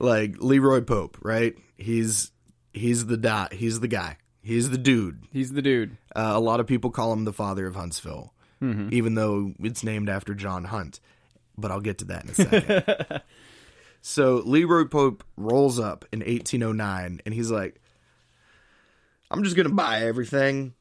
[0.00, 1.54] Like Leroy Pope, right?
[1.76, 2.30] He's
[2.72, 3.52] he's the dot.
[3.52, 4.16] He's the guy.
[4.42, 5.24] He's the dude.
[5.32, 5.96] He's the dude.
[6.14, 8.32] Uh, a lot of people call him the father of Huntsville,
[8.92, 11.00] even though it's named after John Hunt.
[11.56, 13.22] But I'll get to that in a second.
[14.00, 17.80] so Leroy Pope rolls up in 1809, and he's like,
[19.30, 20.74] I'm just gonna buy everything.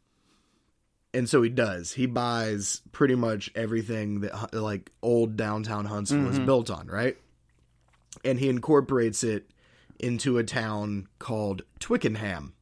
[1.13, 1.91] And so he does.
[1.91, 7.17] He buys pretty much everything that like old downtown Huntsville is built on, right?
[8.25, 9.49] And he incorporates it
[9.99, 12.53] into a town called Twickenham,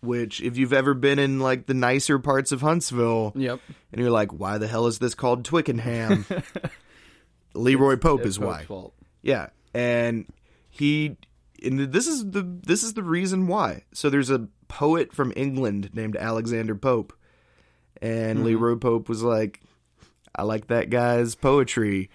[0.00, 3.60] which if you've ever been in like the nicer parts of Huntsville Yep.
[3.92, 6.26] and you're like, why the hell is this called Twickenham?
[7.54, 8.64] Leroy Pope is It's Pope's why.
[8.64, 8.94] fault.
[9.22, 10.26] Yeah, and
[10.68, 11.16] he
[11.64, 13.84] and this is the this is the reason why.
[13.92, 17.12] So there's a poet from England named Alexander Pope,
[18.02, 18.46] and Mm-hmm.
[18.46, 19.62] Leroy Pope was like,
[20.34, 22.10] "I like that guy's poetry.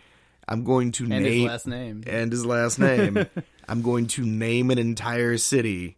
[0.51, 2.03] I'm going to And name his last name.
[2.07, 3.25] and his last name.
[3.69, 5.97] I'm going to name an entire city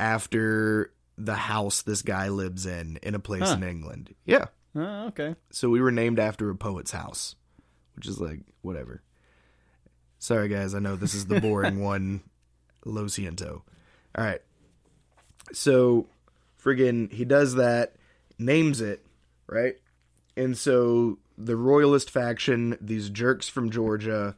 [0.00, 3.54] after the house this guy lives in in a place Huh.
[3.56, 4.14] in England.
[4.24, 5.34] Yeah." Oh, okay.
[5.50, 7.34] So we were named after a poet's house,
[7.96, 9.02] which is like whatever.
[10.18, 12.22] Sorry guys, I know this is the boring one,
[12.84, 13.62] Lo Ciento.
[14.16, 14.40] All right.
[15.52, 16.06] So
[16.62, 17.94] friggin' he does that,
[18.38, 19.04] names it,
[19.46, 19.76] right?
[20.36, 24.34] And so the royalist faction, these jerks from Georgia,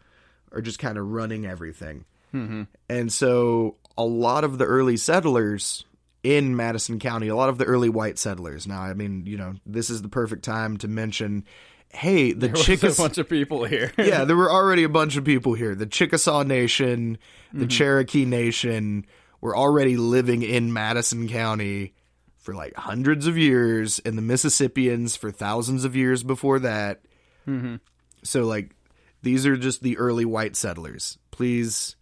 [0.53, 2.05] are just kind of running everything.
[2.33, 5.85] And so a lot of the early settlers
[6.23, 8.67] in Madison County, a lot of the early white settlers.
[8.69, 11.45] Now, I mean, you know, this is the perfect time to mention,
[11.89, 13.03] hey, the There was a Chickasaw.
[13.03, 13.91] bunch of people here.
[13.99, 15.75] yeah, there were already a bunch of people here.
[15.75, 17.19] The Chickasaw Nation,
[17.53, 17.69] the Mm-hmm.
[17.69, 19.07] Cherokee Nation
[19.41, 21.95] were already living in Madison County
[22.41, 27.03] for like hundreds of years, and the Mississippians for thousands of years before that.
[27.47, 27.77] Mm-hmm.
[28.23, 28.75] So, like,
[29.23, 31.19] these are just the early white settlers.
[31.31, 31.97] Please,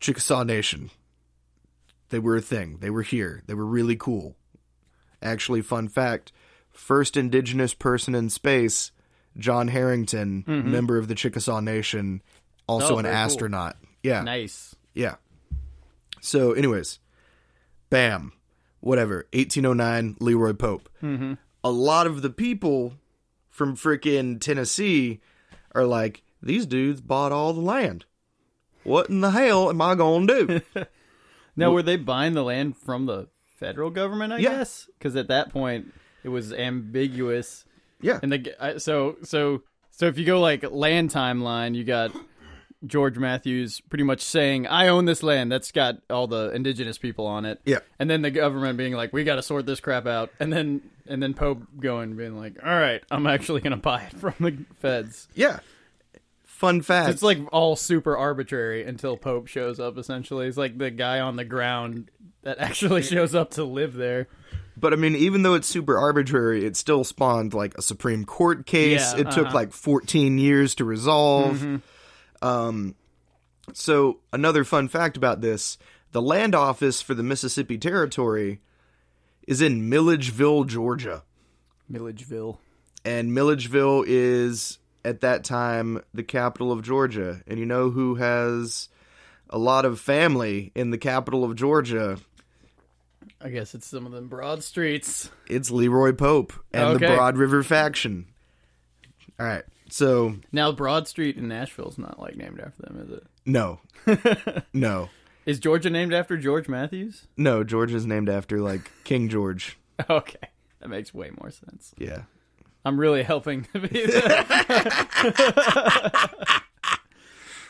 [0.00, 0.90] Chickasaw Nation.
[2.10, 2.78] They were a thing.
[2.80, 3.42] They were here.
[3.46, 4.36] They were really cool.
[5.22, 6.32] Actually, fun fact
[6.70, 8.92] first indigenous person in space,
[9.36, 12.22] John Harrington, member of the Chickasaw Nation,
[12.66, 12.94] also Mm-hmm.
[12.94, 13.24] Oh, an very cool.
[13.24, 13.76] astronaut.
[14.02, 14.22] Yeah.
[14.22, 14.76] Nice.
[14.94, 15.16] Yeah.
[16.20, 16.98] So, anyways,
[17.90, 18.32] bam,
[18.88, 19.26] whatever.
[19.32, 20.88] 1809, Leroy Pope.
[21.02, 21.34] Mm-hmm.
[21.62, 22.94] A lot of the people
[23.50, 25.20] from frickin' Tennessee
[25.74, 28.04] are like, these dudes bought all the land.
[28.84, 30.60] What in the hell am I gonna do?
[31.56, 34.32] Now, were they buying the land from the federal government?
[34.32, 34.58] I Yeah.
[34.58, 37.64] guess because at that point it was ambiguous.
[38.00, 38.20] yeah.
[38.22, 42.12] And the so so so if you go like land timeline, you got
[42.86, 47.26] George Mathews pretty much saying, "I own this land that's got all the indigenous people
[47.26, 47.80] on it." Yeah.
[47.98, 50.82] And then the government being like, "We got to sort this crap out," and then
[51.06, 54.56] and then Pope going being like, "All right, I'm actually gonna buy it from the
[54.76, 55.60] feds." Yeah.
[56.44, 57.10] Fun fact.
[57.10, 59.96] It's like all super arbitrary until Pope shows up.
[59.96, 62.10] Essentially, it's like the guy on the ground
[62.42, 64.28] that actually shows up to live there.
[64.76, 68.66] But I mean, even though it's super arbitrary, it still spawned like a Supreme Court
[68.66, 69.12] case.
[69.14, 69.54] Yeah, it took uh-huh.
[69.54, 71.82] like 14 years to resolve.
[72.42, 72.94] Um,
[73.72, 75.78] so another fun fact about this:
[76.12, 78.60] the land office for the Mississippi Territory
[79.46, 81.22] is in Milledgeville, Georgia,
[81.88, 82.60] Milledgeville.
[83.04, 87.42] and Milledgeville is at that time the capital of Georgia.
[87.46, 88.88] And you know who has
[89.48, 92.18] a lot of family in the capital of Georgia?
[93.40, 95.30] I guess it's some of them broad streets.
[95.48, 98.26] It's Leroy Pope and the Broad River faction.
[99.38, 99.62] All right.
[99.90, 103.24] So, Now, Broad Street in Nashville is not like named after them, is it?
[103.46, 103.80] no.
[104.74, 105.08] no.
[105.46, 107.26] Is Georgia named after George Mathews?
[107.38, 109.78] No, Georgia's named after like King George.
[110.08, 110.38] Okay,
[110.78, 111.92] that makes way more sense.
[111.98, 112.22] Yeah.
[112.84, 113.66] I'm really helping.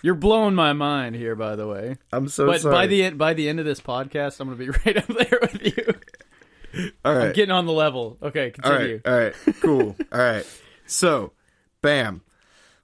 [0.02, 1.96] You're blowing my mind here, by the way.
[2.12, 2.72] I'm so But sorry.
[2.74, 5.38] by the end, by the end of this podcast, I'm gonna be right up there
[5.40, 6.90] with you.
[7.04, 7.34] All right.
[7.34, 8.16] Getting on the level.
[8.22, 9.00] Okay, continue.
[9.04, 9.12] right.
[9.12, 9.34] All right.
[9.60, 9.96] Cool.
[10.12, 10.46] all right.
[10.86, 11.32] So,
[11.82, 12.22] bam.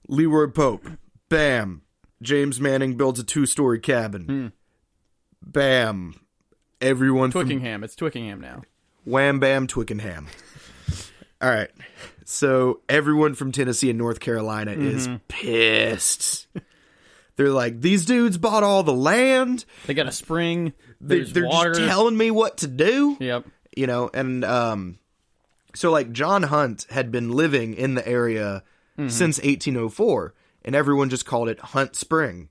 [0.09, 0.87] Leroy Pope.
[1.29, 1.83] Bam.
[2.23, 4.25] James Manning builds a two-story cabin.
[4.25, 4.47] Hmm.
[5.43, 6.15] Bam.
[6.81, 7.85] Everyone from Twickenham.
[7.85, 8.63] It's Twickenham now.
[9.05, 10.27] Wham Bam Twickenham.
[11.41, 11.71] All right.
[12.25, 15.17] So everyone from Tennessee and North Carolina is Mm-hmm.
[15.29, 16.47] pissed.
[17.37, 19.65] They're like, these dudes bought all the land.
[19.87, 20.73] They got a spring.
[21.01, 21.75] They, There's they're water.
[21.75, 23.17] just telling me what to do.
[23.21, 23.45] yep.
[23.77, 24.99] You know, and um,
[25.75, 28.63] so like John Hunt had been living in the area
[28.99, 29.09] Mm-hmm.
[29.09, 30.35] since 1804,
[30.65, 32.49] and everyone just called it Hunt Spring.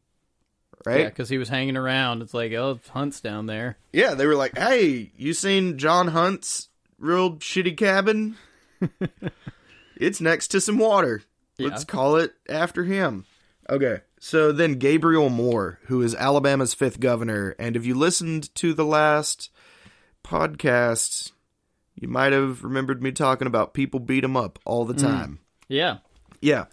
[0.86, 1.02] Right?
[1.02, 2.22] Yeah, because he was hanging around.
[2.22, 3.78] It's like, oh, Hunt's down there.
[3.94, 6.68] Yeah, they were like, "Hey, you seen John Hunt's
[7.00, 8.36] real shitty cabin?
[9.96, 11.24] it's next to some water.
[11.58, 13.26] Let's call it after him."
[13.70, 14.02] Okay.
[14.20, 18.86] So then Gabriel Moore, who is Alabama's fifth governor, and if you listened to the
[18.86, 19.50] last
[20.24, 21.32] podcast,
[21.96, 25.40] you might have remembered me talking about people beat him up all the time.
[25.68, 25.98] Yeah.
[26.44, 26.66] Yeah.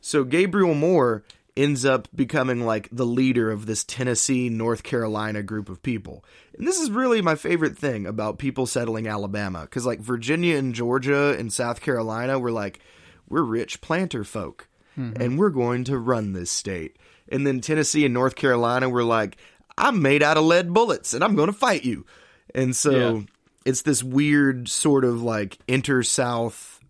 [0.00, 1.22] So Gabriel Moore
[1.56, 6.24] ends up becoming like the leader of this Tennessee, North Carolina group of people.
[6.56, 10.74] And this is really my favorite thing about people settling Alabama cuz like Virginia and
[10.74, 12.80] Georgia and South Carolina were like
[13.28, 14.68] we're rich planter folk
[14.98, 15.20] mm-hmm.
[15.20, 16.96] and we're going to run this state.
[17.28, 19.36] And then Tennessee and North Carolina were like
[19.76, 22.06] I'm made out of lead bullets and I'm going to fight you.
[22.54, 23.20] And so Yeah.
[23.66, 26.80] it's this weird sort of like inter south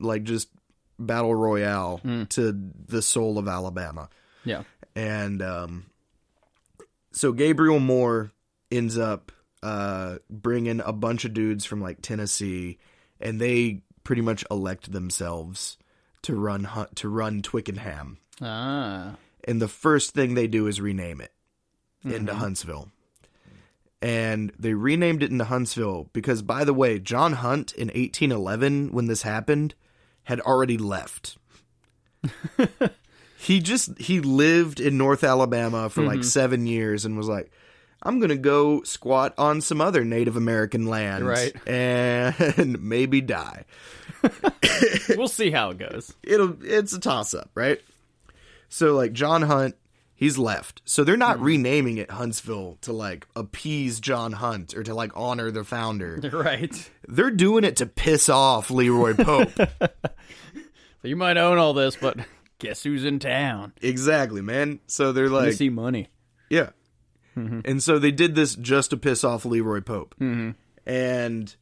[0.00, 0.48] like just
[0.98, 4.08] battle royale to the soul of Alabama.
[4.44, 4.64] Yeah.
[4.94, 5.86] And um,
[7.12, 8.32] so Gabriel Moore
[8.70, 9.32] ends up
[9.62, 12.78] uh, bringing a bunch of dudes from like Tennessee,
[13.20, 15.78] and they pretty much elect themselves
[16.22, 18.18] to run Hunt to run Twickenham.
[18.40, 19.16] Ah.
[19.44, 21.32] And the first thing they do is rename it
[22.04, 22.90] into Huntsville.
[24.00, 29.06] And they renamed it into Huntsville because, by the way, John Hunt in 1811, when
[29.06, 29.74] this happened,
[30.28, 31.38] had already left.
[33.38, 36.22] he just he lived in North Alabama for like mm-hmm.
[36.22, 37.50] seven years and was like,
[38.02, 41.54] I'm gonna go squat on some other Native American land, Right.
[41.66, 43.64] and maybe die.
[45.16, 46.12] we'll see how it goes.
[46.22, 47.80] It'll it's a toss up, right?
[48.68, 49.76] So like John Hunt,
[50.18, 50.82] he's left.
[50.84, 55.50] So they're not renaming it Huntsville to like appease John Hunt or to like honor
[55.50, 56.20] the founder.
[56.32, 56.90] Right.
[57.06, 59.50] They're doing it to piss off Leroy Pope.
[61.00, 62.18] So you might own all this, but
[62.58, 63.72] guess who's in town?
[63.80, 64.80] exactly, man.
[64.88, 66.08] So they're You like, see money.
[66.50, 66.70] yeah.
[67.36, 70.16] And so they did this just to piss off Leroy Pope.
[70.20, 70.50] Mm-hmm.
[70.90, 71.54] And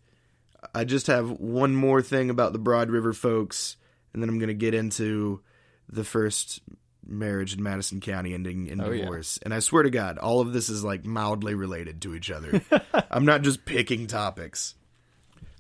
[0.75, 3.77] I just have one more thing about the Broad River folks,
[4.15, 5.43] and then I'm going to get into
[5.87, 6.61] the first
[7.09, 9.01] marriage in Madison County ending in Oh, yeah.
[9.03, 9.39] divorce.
[9.43, 12.61] And I swear to God, all of this is like mildly related to each other.
[13.11, 14.75] I'm not just picking topics.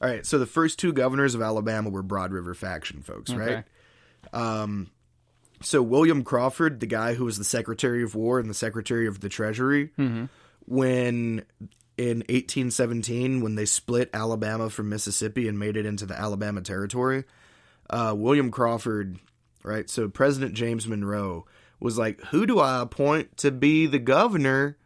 [0.02, 3.64] All right, so the first two governors of Alabama were Broad River faction folks, right?
[4.34, 4.86] Okay.
[5.62, 9.20] so William Crawford, the guy who was the Secretary of War and the Secretary of
[9.20, 9.90] the Treasury,
[10.66, 11.44] when
[11.96, 17.24] in 1817, when they split Alabama from Mississippi and made it into the Alabama Territory,
[17.88, 19.18] uh, William Crawford,
[19.66, 19.90] right?
[19.90, 21.44] So President James Monroe
[21.80, 24.78] was like, "Who do I appoint to be the governor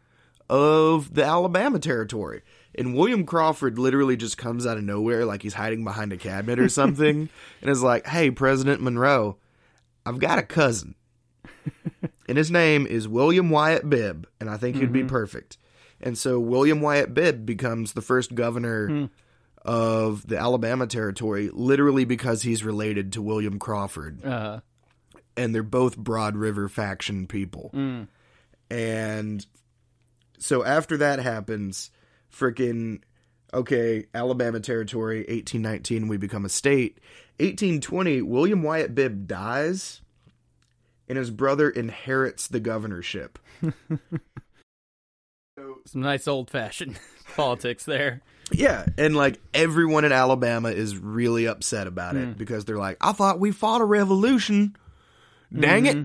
[0.49, 2.41] of the Alabama Territory?"
[2.73, 6.59] And William Crawford literally just comes out of nowhere, like he's hiding behind a cabinet
[6.59, 7.29] or something,
[7.61, 9.37] and is like, "Hey, President Monroe."
[10.05, 10.95] I've got a cousin,
[12.27, 15.57] and his name is William Wyatt Bibb, and I think he'd be perfect.
[16.01, 19.09] And so William Wyatt Bibb becomes the first governor
[19.63, 24.61] of the Alabama territory, literally because he's related to William Crawford, Uh,
[25.37, 27.71] and they're both Broad River faction people.
[27.73, 28.07] Mm.
[28.69, 29.45] And
[30.37, 31.91] so after that happens,
[32.33, 33.01] freaking
[33.53, 36.99] okay, Alabama territory, 1819, we become a state.
[37.39, 40.01] 1820, William Wyatt Bibb dies,
[41.07, 43.39] and his brother inherits the governorship.
[45.85, 46.99] some nice old fashioned
[47.35, 48.21] politics there.
[48.51, 52.37] Yeah, and like everyone in Alabama is really upset about it mm.
[52.37, 54.75] because they're like, I thought we fought a revolution.
[55.57, 55.95] Dang it.
[55.95, 56.03] Mm-hmm.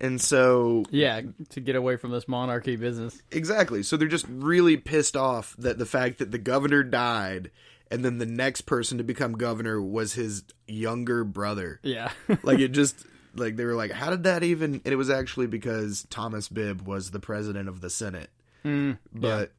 [0.00, 1.20] And so Yeah,
[1.50, 3.22] to get away from this monarchy business.
[3.30, 3.82] Exactly.
[3.82, 7.50] So they're just really pissed off that the fact that the governor died
[7.90, 11.78] and then the next person to become governor was his younger brother.
[11.82, 12.10] Yeah.
[12.42, 14.74] Like it just like they were like, how did that even?
[14.84, 18.30] And it was actually because Thomas Bibb was the president of the Senate.
[18.64, 19.52] Mm, but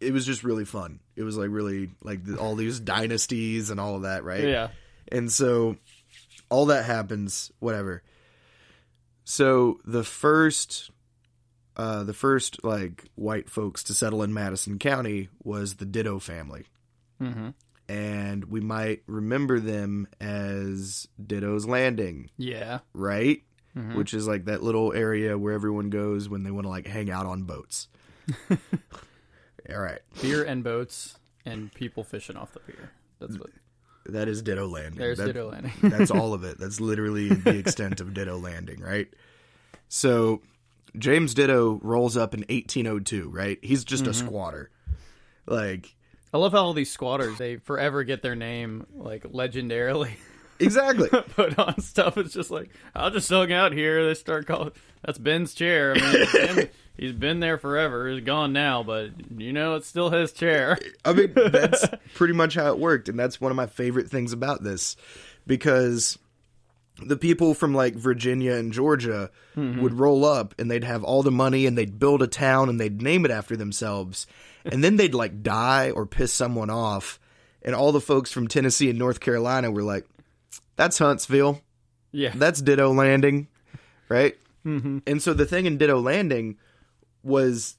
[0.00, 1.00] it was just really fun.
[1.16, 4.44] It was like really like the, all these dynasties and all of that, right?
[4.44, 4.68] yeah.
[5.12, 5.76] And so
[6.48, 8.02] all that happens, whatever.
[9.30, 10.90] So the first
[11.76, 16.66] uh the first like white folks to settle in Madison County was the Ditto family.
[17.20, 17.54] Mhm.
[17.88, 22.80] And we might remember them as Ditto's Landing, Yeah.
[22.92, 23.42] right?
[23.94, 27.08] Which is like that little area where everyone goes when they want to like hang
[27.08, 27.86] out on boats.
[28.50, 30.00] All right.
[30.20, 31.16] Beer and boats
[31.46, 32.90] and people fishing off the pier.
[33.20, 33.50] That's what.
[34.06, 34.98] That is Ditto Landing.
[34.98, 35.72] There's That- Ditto Landing.
[35.82, 36.58] That's all of it.
[36.58, 39.08] That's literally the extent of Ditto Landing, right?
[39.88, 40.40] So
[40.98, 43.58] James Ditto rolls up in 1802, right?
[43.62, 44.10] He's just Mm-hmm.
[44.10, 44.70] a squatter.
[45.46, 45.94] Like
[46.32, 50.12] I love how all these squatters they forever get their name like legendarily
[50.60, 51.08] exactly.
[51.34, 52.16] put on stuff.
[52.16, 54.06] It's just like I'll just hung out here.
[54.06, 54.72] They start calling
[55.04, 55.94] that's Ben's chair.
[55.96, 58.08] I mean, Ben, he's been there forever.
[58.08, 60.78] He's gone now, but you know it's still his chair.
[61.04, 61.84] I mean, that's
[62.14, 64.96] pretty much how it worked, and that's one of my favorite things about this
[65.46, 66.18] because
[67.02, 69.80] the people from like Virginia and Georgia mm-hmm.
[69.80, 72.78] would roll up and they'd have all the money and they'd build a town and
[72.78, 74.26] they'd name it after themselves,
[74.64, 77.18] and then they'd like die or piss someone off,
[77.62, 80.06] and all the folks from Tennessee and North Carolina were like,
[80.76, 81.60] "That's Huntsville,
[82.12, 83.48] Yeah, that's Ditto Landing."
[84.08, 84.36] Right?
[84.66, 84.98] Mm-hmm.
[85.06, 86.58] And so the thing in Ditto Landing
[87.22, 87.76] was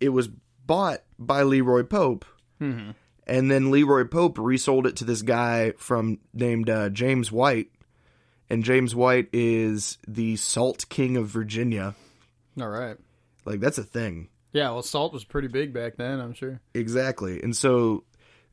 [0.00, 2.24] it was bought by Leroy Pope.
[2.60, 2.90] Mm-hmm.
[3.26, 7.70] And then Leroy Pope resold it to this guy from named uh, James White.
[8.48, 11.96] And James White is the Salt King of Virginia.
[12.60, 12.96] All right.
[13.44, 14.28] Like that's a thing.
[14.52, 16.60] Yeah, well, salt was pretty big back then, I'm sure.
[16.72, 17.42] Exactly.
[17.42, 18.04] And so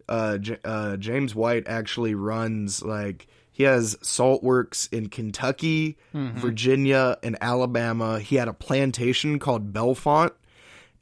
[0.09, 6.39] uh, J- uh, James White actually runs like he has salt works in Kentucky, mm-hmm.
[6.39, 8.19] Virginia, and Alabama.
[8.19, 10.33] He had a plantation called Bellefonte,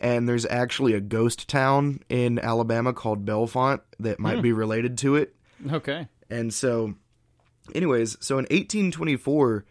[0.01, 4.41] and there's actually a ghost town in Alabama called Bellefonte that might hmm.
[4.41, 5.33] be related to it.
[5.71, 6.09] Okay.
[6.29, 6.95] And so,
[7.73, 9.65] anyways, so in 1824,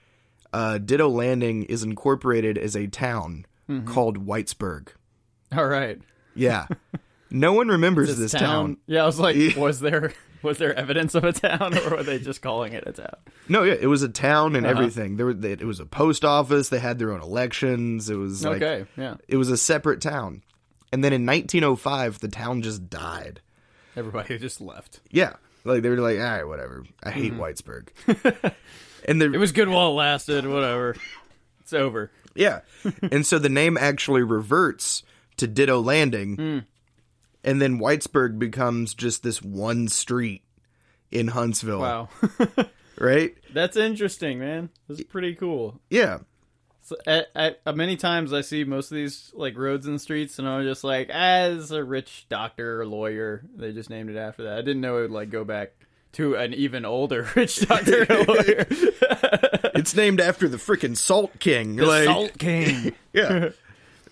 [0.54, 3.86] uh, Ditto Landing is incorporated as a town mm-hmm.
[3.86, 4.88] called Whitesburg.
[5.54, 6.00] All right.
[6.34, 6.66] Yeah.
[7.32, 8.76] No one remembers this, town.
[8.88, 10.12] Yeah, I was like, was there
[10.42, 13.14] was there evidence of a town, or were they just calling it a town?
[13.48, 14.74] No, yeah, it was a town and Uh-huh.
[14.78, 15.16] everything.
[15.16, 16.68] There, were, it was a post office.
[16.68, 18.08] They had their own elections.
[18.10, 18.86] It was like okay.
[18.96, 19.16] Yeah.
[19.28, 20.42] it was a separate town.
[20.92, 23.40] And then in 1905, the town just died.
[23.96, 25.00] Everybody just left.
[25.10, 25.34] Yeah,
[25.64, 26.84] like they were like, all right, whatever.
[27.02, 27.40] I hate Mm-hmm.
[27.42, 27.88] Whitesburg.
[29.04, 30.46] and the It was good while it lasted.
[30.46, 30.96] Whatever.
[31.60, 32.10] It's over.
[32.34, 32.60] yeah,
[33.10, 35.02] and so the name actually reverts
[35.36, 36.58] to Ditto Landing, Hmm.
[37.44, 40.42] And then Whitesburg becomes just this one street
[41.10, 41.80] in Huntsville.
[41.80, 42.08] Wow.
[43.00, 43.34] Right?
[43.54, 44.68] That's interesting, man.
[44.86, 45.80] That's pretty cool.
[45.88, 46.18] Yeah.
[46.82, 50.38] So, at, at, uh, many times I see most of these like roads and streets,
[50.38, 54.42] and I'm just like, as a rich doctor or lawyer, they just named it after
[54.44, 54.58] that.
[54.58, 55.72] I didn't know it would like go back
[56.12, 58.66] to an even older rich doctor or lawyer.
[59.72, 61.76] It's named after the freaking Salt King.
[61.76, 62.92] the like, Salt King.
[63.14, 63.50] Yeah.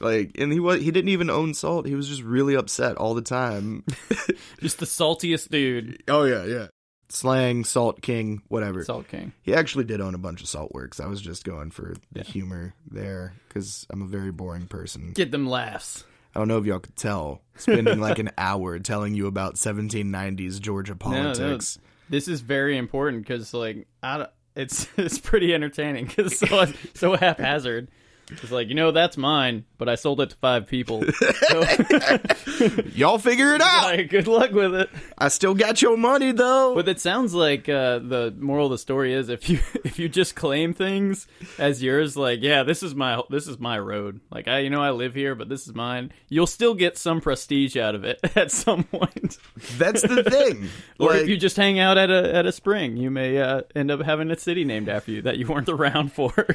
[0.01, 1.87] Like, and he was he didn't even own salt.
[1.87, 3.85] He was just really upset all the time.
[4.61, 6.03] just the saltiest dude.
[6.09, 6.67] oh yeah, yeah.
[7.11, 8.85] Slang, Salt King, whatever.
[8.85, 9.33] Salt King.
[9.43, 11.01] He actually did own a bunch of salt works.
[11.01, 15.13] I was just going for the humor there because I'm a very boring person.
[15.15, 16.05] Get them laughs.
[16.35, 17.41] I don't know if y'all could tell.
[17.57, 21.79] Spending like an hour telling you about 1790s Georgia No, no, politics.
[22.11, 27.17] this is very important because like I, don't- it's it's pretty entertaining because so so
[27.17, 27.89] haphazard.
[28.31, 31.03] It's like you know that's mine, but I sold it to five people.
[31.49, 31.65] So,
[32.95, 33.85] Y'all figure it out.
[33.85, 34.91] like, good luck with it.
[35.17, 36.75] I still got your money though.
[36.75, 40.09] But it sounds like uh, the moral of the story is if you if you
[40.09, 41.27] just claim things
[41.59, 44.21] as yours, like yeah, this is my this is my road.
[44.31, 46.13] Like I you know I live here, but this is mine.
[46.29, 49.39] You'll still get some prestige out of it at some point.
[49.77, 50.69] That's the thing.
[50.99, 53.63] Or Like, if you just hang out at a at a spring, you may uh,
[53.75, 56.47] end up having a city named after you that you weren't around for.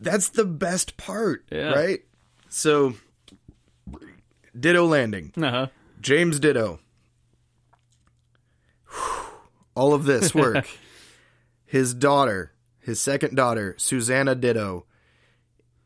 [0.00, 1.72] That's the best part, Yeah.
[1.72, 2.00] right?
[2.48, 2.94] So,
[4.58, 5.68] Ditto Landing, uh-huh.
[6.00, 6.80] James Ditto.
[9.74, 10.68] All of this work.
[11.66, 14.86] his daughter, his second daughter, Susanna Ditto,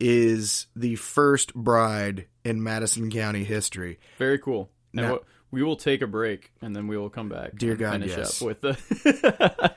[0.01, 3.99] is the first bride in Madison County history.
[4.19, 4.71] Very cool.
[4.93, 5.21] Now-
[5.51, 7.55] we will take a break and then we will come back.
[7.57, 8.41] Dear and God, finish yes.
[8.41, 9.75] up with the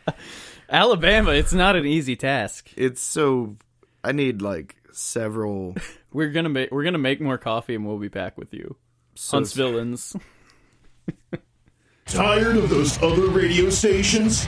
[0.69, 1.31] Alabama.
[1.31, 2.71] It's not an easy task.
[2.77, 3.57] It's so
[4.05, 5.75] I need like several
[6.13, 8.75] We're gonna make we're gonna make more coffee and we'll be back with you.
[9.15, 10.15] so Huntsvilleans.
[12.05, 14.47] Tired of those other radio stations?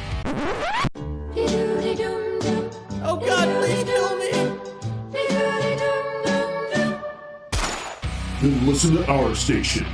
[3.03, 4.31] Oh God, please kill me!
[8.41, 9.87] Then listen to our station.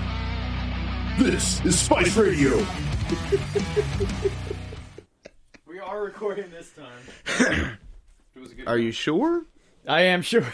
[1.17, 2.65] This is Spice Radio.
[5.65, 7.77] We are recording this time.
[8.35, 9.45] it was a good Are you sure?
[9.87, 10.45] I am sure.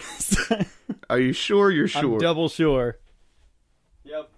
[1.09, 2.19] Are you sure you're I'm sure?
[2.19, 2.97] double sure.
[4.03, 4.29] Yep.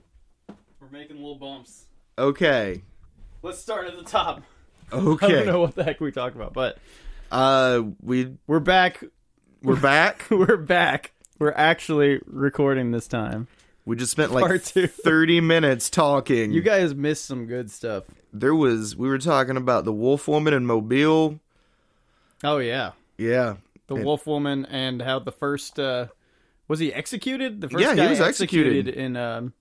[0.79, 1.85] We're making little bumps.
[2.17, 2.81] okay.
[3.43, 4.43] Let's start at the top.
[4.93, 5.25] Okay.
[5.25, 6.77] I don't know what the heck we talked about, but
[7.31, 9.03] Uh we we're back.
[9.63, 10.25] we're back.
[10.29, 11.13] We're back.
[11.39, 13.47] We're actually recording this time.
[13.85, 14.85] We just spent like Part two.
[14.87, 16.51] 30 minutes talking.
[16.51, 18.03] You guys missed some good stuff.
[18.31, 21.39] there was we were talking about the wolf woman in Mobile.
[22.43, 23.55] Oh yeah, Yeah.
[23.91, 26.07] The And- Wolf Woman and how the first uh
[26.67, 27.59] was he executed?
[27.61, 28.87] The first Yeah, he guy was executed.
[28.87, 29.53] in um,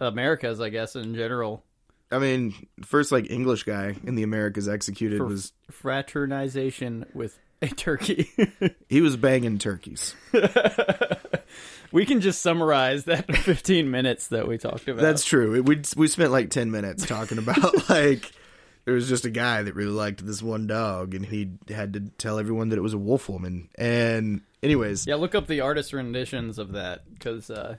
[0.00, 1.64] Americas, I guess in general,
[2.10, 2.54] I mean,
[2.84, 8.28] first like English guy in the Americas executed for was fraternization with a turkey.
[8.88, 10.14] he was banging turkeys.
[11.92, 15.00] we can just summarize that 15 minutes that we talked about.
[15.00, 15.62] That's true.
[15.62, 18.32] We we spent like 10 minutes talking about like
[18.84, 22.00] there was just a guy that really liked this one dog and he had to
[22.18, 23.68] tell everyone that it was a wolf woman.
[23.76, 25.14] And anyways, yeah.
[25.16, 27.76] Look up the artist renditions of that because uh,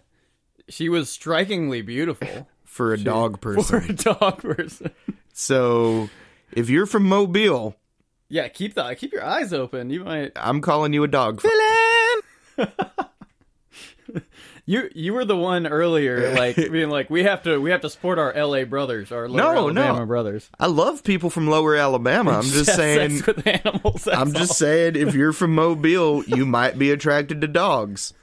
[0.68, 3.64] she was strikingly beautiful for a dog person.
[3.64, 4.92] for a dog person.
[5.34, 6.10] So,
[6.54, 7.76] if you're from Mobile
[8.30, 9.90] Yeah, keep the keep your eyes open.
[9.90, 11.42] You might I'm calling you a dog.
[14.66, 17.90] you you were the one earlier, like being like we have to we have to
[17.90, 18.64] support our L.A.
[18.64, 19.82] brothers, our lower No, no.
[19.82, 20.50] Alabama brothers.
[20.60, 22.32] I love people from Lower Alabama.
[22.32, 23.22] I'm just saying.
[23.28, 24.08] with animals.
[24.08, 24.56] I'm just all.
[24.56, 28.14] saying, if you're from Mobile, you might be attracted to dogs.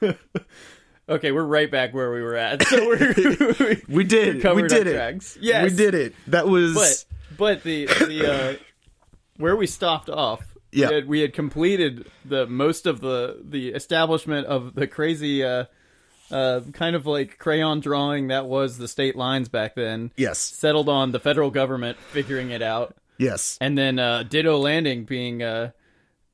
[1.08, 1.30] okay.
[1.30, 2.62] We're right back where we were at.
[2.66, 3.14] So we're
[3.88, 4.42] We did.
[4.44, 4.94] We did it.
[4.94, 5.38] tracks.
[5.40, 5.70] Yes.
[5.70, 6.14] We did it.
[6.26, 6.74] That was.
[6.74, 7.04] but
[7.38, 8.56] but the the uh,
[9.36, 10.48] where we stopped off.
[10.74, 10.88] Yeah.
[10.88, 15.66] we had, we had completed the most of the the establishment of the crazy uh,
[16.32, 20.10] uh, kind of like crayon drawing that was the state lines back then.
[20.16, 20.38] yes.
[20.38, 23.58] Settled on the federal government figuring it out, Yes.
[23.60, 25.70] and then uh, Ditto Landing being uh,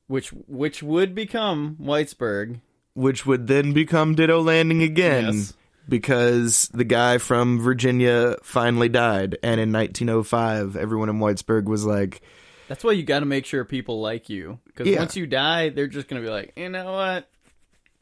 [0.07, 2.61] which which would become Whitesburg.
[2.93, 5.33] Which would then become Ditto Landing again.
[5.33, 5.53] Yes.
[5.87, 12.21] Because the guy from Virginia finally died, and in 1905, everyone in Whitesburg was like,
[12.67, 14.99] That's why you got to make sure people like you because Yeah.
[14.99, 17.27] once you die, they're just gonna be like, you know what,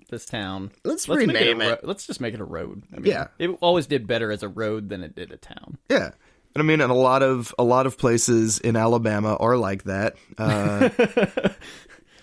[0.08, 0.72] this town.
[0.84, 2.84] Let's make rename it." ro- let's just make it a road.
[2.93, 3.28] I mean, Yeah.
[3.39, 5.78] it always did better as a road than it did a town.
[5.89, 6.12] Yeah.
[6.55, 9.84] And I mean, and a lot of a lot of places in Alabama are like
[9.84, 10.16] that.
[10.38, 10.89] Uh,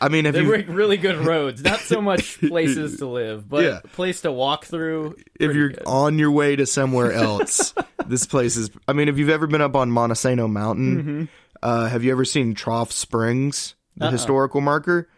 [0.00, 3.48] I mean, if They you make really good roads, not so much places to live,
[3.48, 3.80] but Yeah.
[3.84, 5.14] a place to walk through.
[5.38, 5.82] if you're good.
[5.86, 7.72] on your way to somewhere else,
[8.06, 8.70] this place is.
[8.88, 11.24] I mean, if you've ever been up on Monte Sano Mountain, Mm-hmm.
[11.62, 15.08] uh, have you ever seen Trough Springs, the historical marker?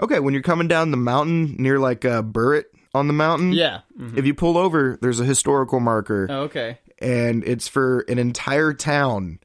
[0.00, 2.64] Okay, when you're coming down the mountain near like uh, Burritt
[2.94, 3.80] on the mountain, yeah.
[3.98, 4.16] Mhm.
[4.18, 6.78] If you pull over, there's a historical marker, Oh, okay.
[6.98, 9.38] and it's for an entire town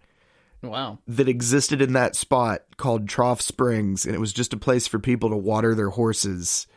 [0.63, 0.99] Wow.
[1.07, 4.99] that existed in that spot called Trough Springs, and it was just a place for
[4.99, 6.67] people to water their horses.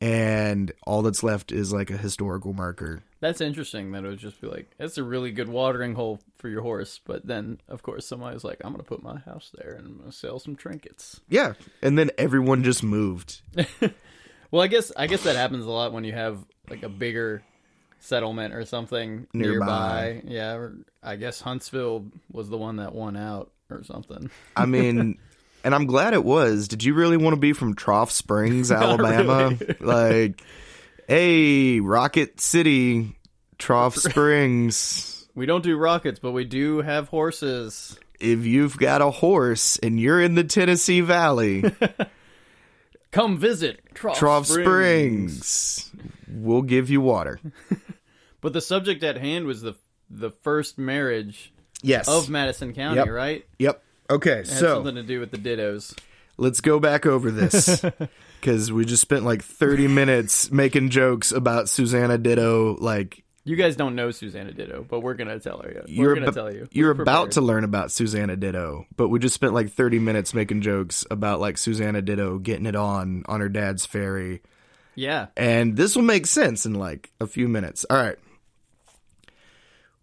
[0.00, 3.02] And all that's left is like a historical marker.
[3.20, 6.48] That's interesting that it would just be like, it's a really good watering hole for
[6.48, 7.00] your horse.
[7.04, 9.86] But then, of course, somebody was like, I'm going to put my house there and
[9.86, 11.20] I'm going to sell some trinkets.
[11.28, 13.40] Yeah, and then everyone just moved.
[14.50, 16.38] Well, I guess I guess that happens a lot when you have
[16.70, 17.42] like a bigger
[18.00, 20.20] settlement or something Nearby.
[20.22, 20.22] nearby.
[20.26, 20.68] Yeah,
[21.02, 24.30] I guess Huntsville was the one that won out or something.
[24.56, 25.18] I mean,
[25.64, 26.68] and I'm glad it was.
[26.68, 29.58] Did you really want to be from Trough Springs, Alabama?
[29.80, 30.42] Like,
[31.06, 33.16] hey, Rocket City,
[33.58, 35.17] Trough Springs.
[35.38, 37.96] We don't do rockets, but we do have horses.
[38.18, 41.62] If you've got a horse and you're in the Tennessee Valley,
[43.10, 45.46] Come visit Trough, Trough Springs.
[45.46, 45.90] Springs,
[46.28, 47.40] we'll give you water.
[48.40, 49.74] But the subject at hand was the
[50.10, 52.06] the first marriage Yes.
[52.08, 53.08] of Madison County, Yep.
[53.08, 53.44] right?
[53.58, 53.82] Yep.
[54.10, 55.96] Okay, so something to do with the dittos.
[56.36, 57.84] let's go back over this
[58.40, 62.76] because we just spent like 30 minutes making jokes about Susanna Ditto.
[62.80, 65.82] Like, You guys don't know Susanna Ditto, but we're gonna tell her.
[65.86, 66.68] We're you're gonna abo- tell you.
[66.70, 70.34] You're We're about to learn about Susanna Ditto, but we just spent like 30 minutes
[70.34, 74.42] making jokes about like Susanna Ditto getting it on on her dad's ferry.
[74.96, 75.28] Yeah.
[75.34, 77.86] And this will make sense in like a few minutes.
[77.88, 78.18] All right.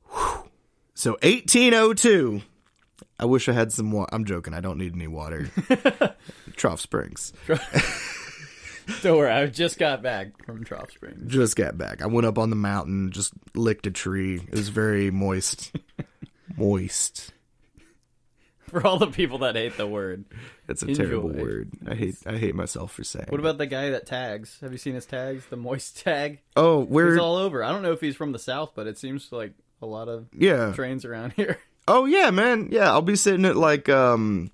[0.09, 0.49] Whew.
[0.95, 2.41] So 1802.
[3.19, 4.09] I wish I had some water.
[4.11, 4.55] I'm joking.
[4.55, 5.51] I don't need any water.
[6.55, 7.31] Trough Springs.
[9.01, 11.31] Don't worry, I just got back from Trough Springs.
[11.31, 12.01] Just got back.
[12.01, 14.35] I went up on the mountain, just licked a tree.
[14.35, 15.75] It was very moist.
[16.57, 17.31] moist.
[18.67, 20.25] For all the people that hate the word.
[20.67, 21.03] That's a Enjoy.
[21.05, 21.71] terrible word.
[21.87, 23.27] I hate I hate myself for saying.
[23.29, 24.57] What about the guy that tags?
[24.61, 25.45] Have you seen his tags?
[25.49, 26.39] The moist tag?
[26.55, 27.63] Oh, where He's all over.
[27.63, 30.25] I don't know if he's from the south, but it seems like a lot of
[30.37, 30.73] Yeah.
[30.73, 31.59] trains around here.
[31.87, 32.69] Oh yeah, man.
[32.71, 34.49] Yeah, I'll be sitting at like um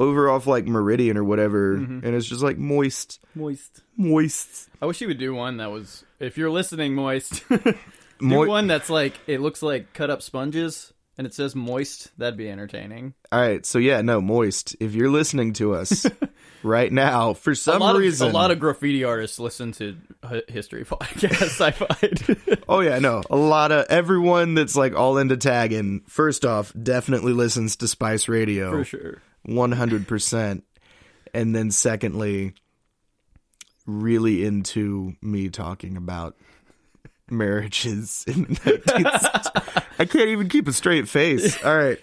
[0.00, 2.04] over off like Meridian or whatever Mm-hmm.
[2.06, 3.20] and it's just like moist.
[3.36, 3.82] Moist.
[3.96, 4.68] Moist.
[4.82, 7.44] I wish you would do one that was if you're listening, moist.
[7.48, 7.74] do
[8.20, 12.10] Moi- one that's like it looks like cut up sponges and it says moist.
[12.18, 13.14] That'd be entertaining.
[13.30, 14.74] All right, so yeah, no, moist.
[14.80, 16.06] If you're listening to us
[16.62, 20.42] right now for some lot, reason of, a lot of graffiti artists listen to hi-
[20.48, 21.60] history podcasts.
[21.60, 22.58] I find.
[22.70, 23.20] Oh yeah, no.
[23.28, 28.28] A lot of everyone that's like all into tagging, first off, definitely listens to Spice
[28.28, 28.70] Radio.
[28.70, 29.22] For sure.
[29.46, 30.62] 100%.
[31.32, 32.54] And then secondly,
[33.86, 36.36] really into me talking about
[37.30, 41.62] marriages in the 19th I can't even keep a straight face.
[41.62, 41.98] All right.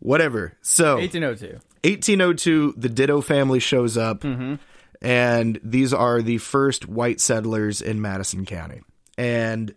[0.00, 0.54] Whatever.
[0.60, 1.60] So, 1802.
[1.84, 4.56] 1802, the Ditto family shows up, mm-hmm.
[5.00, 8.82] and these are the first white settlers in Madison County.
[9.16, 9.74] And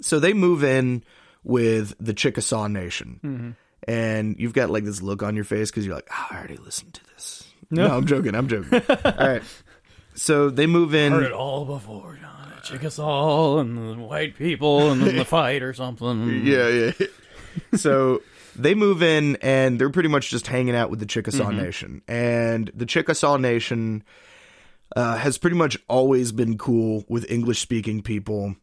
[0.00, 1.04] so they move in
[1.44, 3.20] with the Chickasaw Nation.
[3.22, 3.50] Mm-hmm.
[3.90, 6.58] And you've got like this look on your face because you're like, oh, I already
[6.58, 7.42] listened to this.
[7.72, 8.36] No, I'm joking.
[8.36, 8.80] I'm joking.
[9.04, 9.42] All right.
[10.14, 11.10] So they move in.
[11.10, 12.52] Heard it all before, John.
[12.62, 16.46] Chickasaw and the white people and then the fight or something.
[16.46, 16.92] Yeah, yeah.
[17.74, 18.22] so
[18.54, 22.02] they move in and they're pretty much just hanging out with the Chickasaw Nation.
[22.06, 24.04] And the Chickasaw Nation
[24.94, 28.54] uh, has pretty much always been cool with English speaking people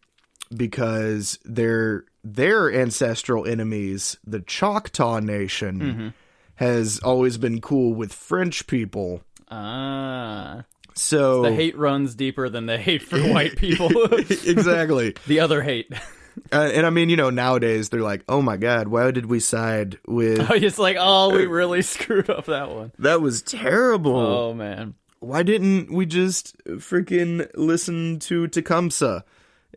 [0.56, 6.14] because their their ancestral enemies, the Choctaw Nation,
[6.56, 9.22] has always been cool with French people.
[9.50, 10.64] Ah,
[10.94, 13.90] So the hate runs deeper than the hate for white people.
[14.20, 15.16] exactly.
[15.28, 15.92] the other hate.
[16.52, 19.40] Uh, and I mean, you know, nowadays they're like, "Oh my god, why did we
[19.40, 22.92] side with Oh, it's like, oh, we really screwed up that one.
[23.00, 24.16] that was terrible.
[24.18, 24.94] Oh man.
[25.20, 29.24] Why didn't we just freaking listen to Tecumseh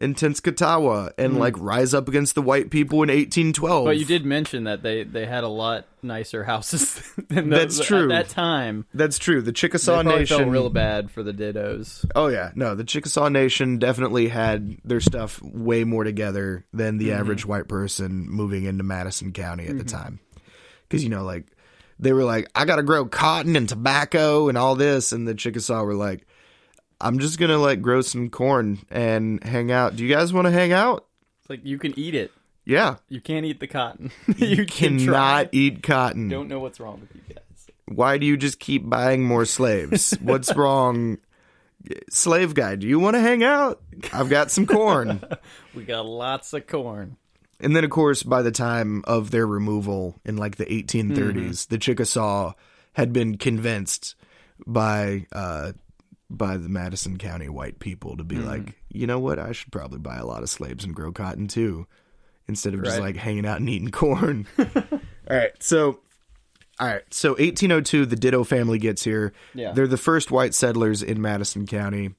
[0.00, 3.86] and Tenskwatawa and like rise up against the white people in 1812?" Hmm.
[3.86, 8.04] But you did mention that they they had a lot nicer houses than That's true.
[8.04, 9.42] At that time, That's true.
[9.42, 12.04] The Chickasaw Nation felt real bad for the Dittos.
[12.14, 17.08] Oh yeah, no, the Chickasaw Nation definitely had their stuff way more together than the
[17.10, 17.20] Mm-hmm.
[17.20, 20.20] average white person moving into Madison County at the time.
[20.88, 21.44] Cuz you know like
[21.98, 25.34] they were like I got to grow cotton and tobacco and all this and the
[25.34, 26.26] Chickasaw were like
[27.00, 29.96] I'm just going to like grow some corn and hang out.
[29.96, 31.06] Do you guys want to hang out?
[31.40, 32.32] It's like you can eat it.
[32.64, 32.96] Yeah.
[33.08, 34.10] You can't eat the cotton.
[34.36, 36.28] you can Cannot eat cotton.
[36.28, 37.66] Don't know what's wrong with you guys.
[37.86, 40.16] Why do you just keep buying more slaves?
[40.20, 41.18] What's wrong?
[42.08, 43.80] Slave guy, do you want to hang out?
[44.12, 45.20] I've got some corn.
[45.74, 47.16] We got lots of corn.
[47.60, 51.78] And then, of course, by the time of their removal in like the 1830s, the
[51.78, 52.54] Chickasaw
[52.94, 54.16] had been convinced
[54.66, 55.72] by uh,
[56.30, 59.98] by the Madison County white people to be like, you know what, I should probably
[59.98, 61.86] buy a lot of slaves and grow cotton too,
[62.48, 64.46] instead of just like hanging out and eating corn.
[64.58, 64.66] all
[65.28, 65.98] right, so.
[66.78, 69.34] All right, so 1802, the Ditto family gets here.
[69.54, 69.72] Yeah.
[69.72, 72.14] They're the first white settlers in Madison County.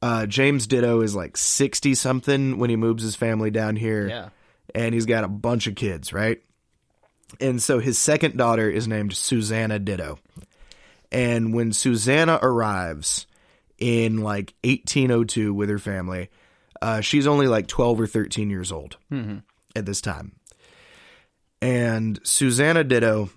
[0.00, 4.28] Uh, James Ditto is like 60 something when he moves his family down here Yeah.
[4.76, 6.40] and he's got a bunch of kids, right?
[7.40, 10.20] And so his second daughter is named Susanna Ditto.
[11.10, 13.26] And when Susanna arrives
[13.78, 16.30] in like 1802 with her family,
[16.82, 18.96] uh, she's only like 12 or 13 years old
[19.74, 20.32] at this time.
[21.62, 23.30] And Susanna Ditto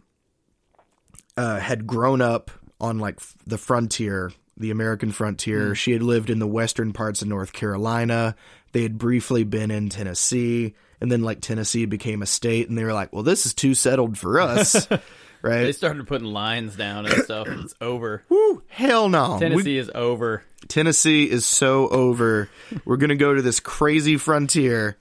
[1.37, 5.73] uh, had grown up on like f- the frontier, the American frontier.
[5.75, 8.35] She had lived in the western parts of North Carolina.
[8.73, 12.83] They had briefly been in Tennessee, and then like Tennessee became a state, and they
[12.83, 14.87] were like, "Well, this is too settled for us."
[15.41, 17.47] They started putting lines down and stuff.
[17.47, 18.23] It's over.
[18.29, 19.33] Woo, hell no.
[19.35, 20.43] We- Tennessee is over.
[20.67, 22.49] Tennessee is so over.
[22.85, 24.97] We're gonna go to this crazy frontier,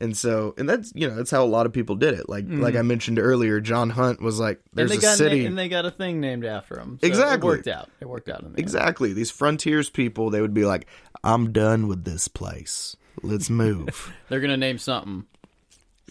[0.00, 2.28] and so and that's you know that's how a lot of people did it.
[2.28, 4.94] Like like I mentioned earlier, John Hunt was like, "There's Mm-hmm.
[4.94, 6.98] and they a got city." na- and they got a thing named after him.
[7.00, 7.48] So Exactly.
[7.48, 7.90] It worked out.
[8.00, 8.58] It worked out in the end.
[8.60, 9.12] Exactly.
[9.12, 10.86] These frontiers people, they would be like,
[11.24, 12.96] I'm done with this place.
[13.22, 14.12] Let's move.
[14.28, 15.24] They're gonna name something.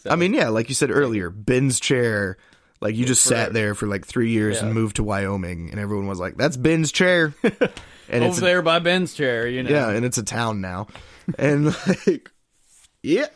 [0.10, 2.38] I mean, yeah, like you said earlier, Ben's chair.
[2.84, 4.66] Like you just sat there for like three years Yeah.
[4.66, 8.42] and moved to Wyoming, and everyone was like, "That's Ben's chair," and it's Over a,
[8.42, 9.70] there by Ben's chair, you know.
[9.70, 10.88] yeah, and it's a town now,
[11.40, 12.30] and like,
[13.02, 13.28] yeah,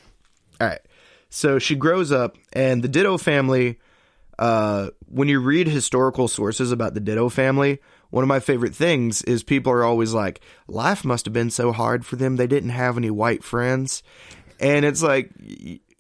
[0.59, 0.81] all right.
[1.29, 3.79] So she grows up, and the Ditto family.
[4.39, 7.79] Uh, when you read historical sources about the Ditto family,
[8.11, 11.71] one of my favorite things is people are always like, life must have been so
[11.71, 12.35] hard for them.
[12.35, 14.03] They didn't have any white friends.
[14.59, 15.31] And it's like,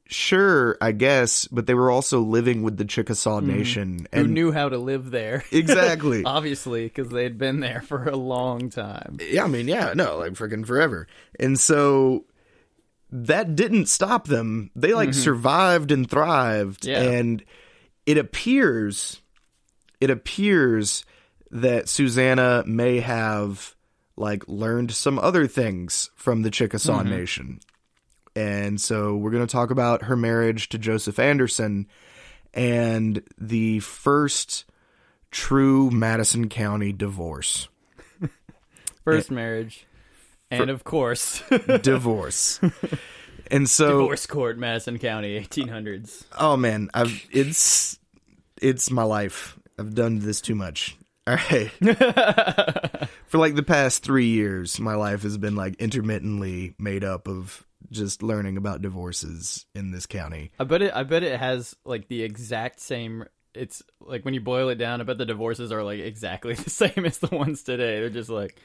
[0.09, 3.57] sure, I guess, but they were also living with the Chickasaw mm-hmm.
[3.57, 4.07] Nation.
[4.13, 5.43] Who knew how to live there?
[5.51, 6.23] exactly.
[6.23, 9.17] Obviously, because they had been there for a long time.
[9.21, 11.07] yeah, I mean, yeah, no, like freaking forever.
[11.39, 12.25] And so
[13.11, 14.71] that didn't stop them.
[14.75, 15.21] They like mm-hmm.
[15.21, 16.85] survived and thrived.
[16.85, 17.01] Yeah.
[17.01, 17.43] And
[18.05, 19.21] it appears,
[20.01, 21.05] it appears
[21.51, 23.75] that Susanna may have
[24.15, 27.09] like learned some other things from the Chickasaw mm-hmm.
[27.09, 27.59] Nation.
[28.37, 31.87] And so we're going to talk about her marriage to Joseph Anderson
[32.53, 34.65] and the first
[35.31, 37.67] true Madison County divorce.
[39.03, 39.87] First marriage,
[40.51, 41.41] and of course,
[41.81, 42.59] divorce.
[43.49, 46.25] And so, divorce court, Madison County, 1800s.
[46.37, 47.97] oh man, I've it's
[48.61, 49.57] it's my life.
[49.79, 50.95] I've done this too much.
[51.25, 51.71] All right.
[53.25, 57.66] For like the past three years, my life has been like intermittently made up of
[57.91, 60.51] just learning about divorces in this county.
[60.59, 60.93] I bet it.
[60.93, 63.25] I bet it has like the exact same.
[63.53, 65.01] It's like when you boil it down.
[65.01, 67.99] I bet the divorces are like exactly the same as the ones today.
[67.99, 68.59] They're just like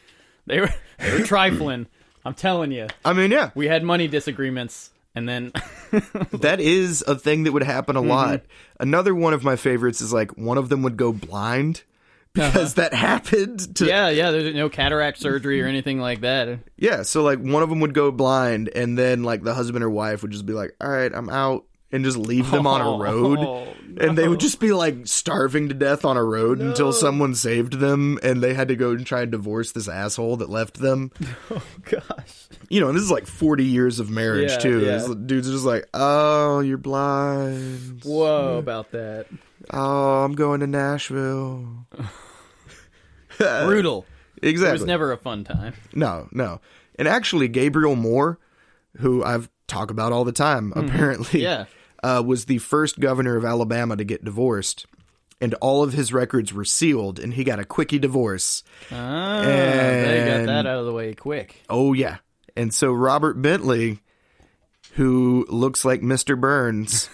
[0.47, 1.87] they were they were trifling.
[2.25, 5.53] I'm telling you, I mean, yeah, we had money disagreements, and then
[6.33, 8.09] that is a thing that would happen a mm-hmm.
[8.09, 8.43] lot.
[8.79, 11.83] Another one of my favorites is like one of them would go blind
[12.35, 12.51] Uh-huh.
[12.51, 14.31] because that happened to yeah, yeah.
[14.31, 16.61] There's no cataract surgery or anything like that.
[16.79, 19.91] Yeah, so like one of them would go blind, and then like the husband or
[19.91, 22.91] wife would just be like, "All right, I'm out," and just leave them on a
[22.91, 23.39] oh, road.
[23.39, 23.69] Oh,
[24.01, 27.75] And they would just be like starving to death on a road until someone saved
[27.75, 31.11] them and they had to go and try and divorce this asshole that left them.
[31.51, 32.49] Oh gosh.
[32.71, 34.81] You know, and this is like 40 years of marriage Yeah, too.
[34.81, 35.07] yeah.
[35.27, 38.03] Dude's just like, oh, you're blind.
[38.05, 39.27] Whoa, about that.
[39.71, 41.87] Oh, I'm going to Nashville.
[43.39, 44.07] Brutal.
[44.45, 44.71] Exactly.
[44.71, 45.75] It was never a fun time.
[45.95, 46.61] No, no.
[46.99, 48.41] And actually, Gabriel Moore,
[48.97, 51.39] who I've talked about all the time, apparently, Mm-hmm.
[51.39, 51.65] Yeah.
[52.03, 54.87] uh, was the first governor of Alabama to get divorced.
[55.41, 58.65] And all of his records were sealed, and he got a quickie divorce.
[58.91, 61.63] Ah, they got that out of the way quick.
[61.71, 62.17] Oh, yeah.
[62.57, 64.01] And so Robert Bentley,
[64.95, 66.37] who looks like Mr.
[66.41, 67.09] Burns,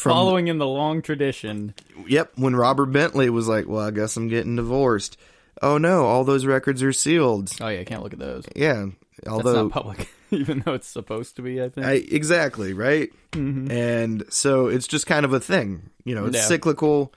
[0.00, 1.74] from Following in the long tradition.
[2.08, 5.16] Yep, when Robert Bentley was like, "Well, I guess I'm getting divorced."
[5.62, 7.52] Oh no, all those records are sealed.
[7.60, 8.44] Oh yeah, can't look at those.
[8.56, 8.86] Yeah,
[9.22, 11.62] That's although not public, even though it's supposed to be.
[11.62, 11.86] I think.
[11.86, 15.90] I, exactly right, and so it's just kind of a thing.
[16.04, 17.12] You know, it's cyclical.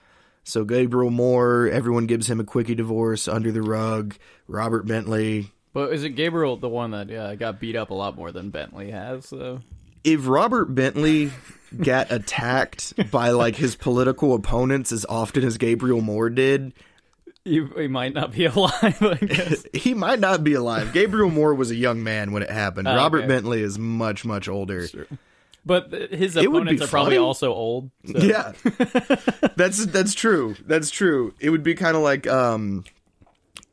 [0.46, 4.14] So Gabriel Moore, everyone gives him a quickie divorce under the rug.
[4.46, 5.50] Robert Bentley.
[5.72, 8.50] but is it Gabriel the one that uh, got beat up a lot more than
[8.50, 9.24] Bentley has?
[9.26, 9.60] So
[10.04, 11.32] If Robert Bentley
[11.78, 16.72] got attacked by like his political opponents as often as Gabriel Moore did,
[17.44, 19.02] he, he might not be alive.
[19.02, 19.64] I guess.
[19.74, 20.92] he might not be alive.
[20.92, 22.88] Gabriel Moore was a young man when it happened.
[22.88, 23.26] Oh, Robert okay.
[23.28, 24.86] Bentley is much, much older.
[25.66, 27.90] But his It would be opponents are probably also old.
[28.06, 28.52] so- Yeah,
[29.56, 30.56] that's that's true.
[30.66, 31.34] That's true.
[31.40, 32.84] It would be kind of like, um,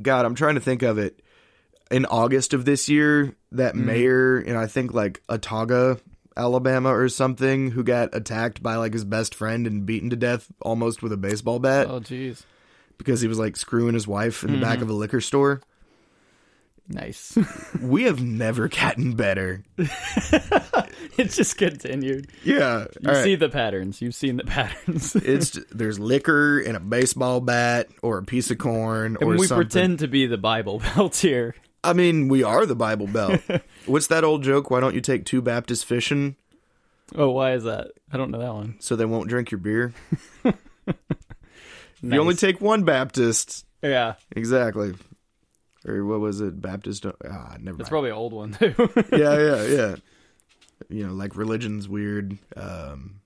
[0.01, 1.19] God, I'm trying to think of it.
[1.89, 3.85] In August of this year, that Mm-hmm.
[3.85, 5.99] mayor and I think like Otaga,
[6.37, 10.47] Alabama or something, who got attacked by like his best friend and beaten to death
[10.61, 12.43] almost with a baseball bat Oh jeez.
[12.97, 14.63] because he was like screwing his wife in the Mm-hmm.
[14.63, 15.61] back of a liquor store.
[16.87, 17.37] Nice.
[17.81, 19.63] We have never gotten better.
[19.77, 22.29] it just continued.
[22.43, 23.23] Yeah, You right.
[23.23, 24.01] see the patterns.
[24.01, 25.15] You've seen the patterns.
[25.15, 29.47] it's there's liquor and a baseball bat or a piece of corn or and we
[29.47, 29.67] something.
[29.67, 31.55] pretend to be the Bible Belt here.
[31.83, 33.41] I mean, we are the Bible Belt.
[33.85, 34.69] What's that old joke?
[34.69, 36.35] Why don't you take two Baptists fishing
[37.15, 37.91] Oh, why is that?
[38.13, 38.75] I don't know that one.
[38.79, 39.93] so they won't drink your beer?
[42.03, 43.63] You only take one Baptist.
[43.83, 44.95] Yeah, Exactly.
[45.87, 46.59] Or what was it?
[46.61, 47.05] Baptist?
[47.05, 47.89] Ah, never that's mind.
[47.89, 48.73] probably an old one too.
[49.11, 49.95] yeah, yeah, yeah.
[50.89, 52.37] You know, like religion's weird.
[52.55, 53.21] Um,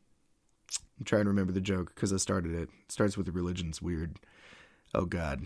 [1.00, 2.64] I'm trying to remember the joke because I started it.
[2.64, 4.20] It starts with the religion's weird.
[4.94, 5.46] Oh God.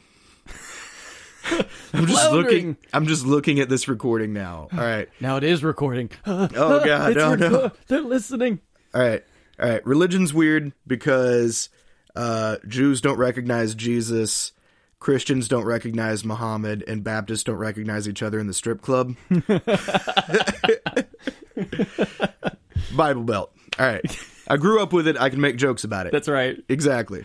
[1.93, 2.43] I'm just Floundering.
[2.43, 2.78] looking.
[2.93, 4.68] I'm just looking at this recording now.
[4.72, 5.10] All right.
[5.20, 6.10] now it is recording.
[6.26, 6.47] Oh
[6.86, 7.18] God.
[7.18, 7.72] Oh no.
[7.88, 8.60] They're listening.
[8.93, 9.24] All right.
[9.60, 9.86] All right.
[9.86, 11.70] Religion's weird because
[12.16, 14.52] uh, Jews don't recognize Jesus,
[15.00, 19.16] Christians don't recognize Muhammad, and Baptists don't recognize each other in the strip club.
[22.95, 23.52] Bible Belt.
[23.78, 24.04] All right.
[24.47, 25.18] I grew up with it.
[25.18, 26.12] I can make jokes about it.
[26.12, 26.58] That's right.
[26.68, 27.24] Exactly.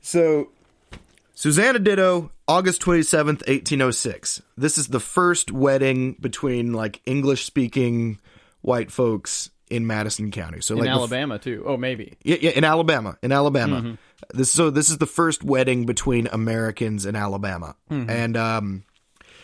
[0.00, 0.50] So,
[1.38, 4.42] Susanna Ditto, August 27th, 1806.
[4.56, 8.18] This is the first wedding between like English speaking
[8.60, 10.60] white folks in Madison County.
[10.60, 11.62] So, In like the f- Alabama too.
[11.64, 12.16] Oh, maybe.
[12.24, 13.18] yeah, yeah, in Alabama.
[13.22, 13.82] In Alabama.
[13.82, 13.94] Mm-hmm.
[14.36, 17.76] This so this is the first wedding between Americans in Alabama.
[17.88, 18.10] Mm-hmm.
[18.10, 18.84] And um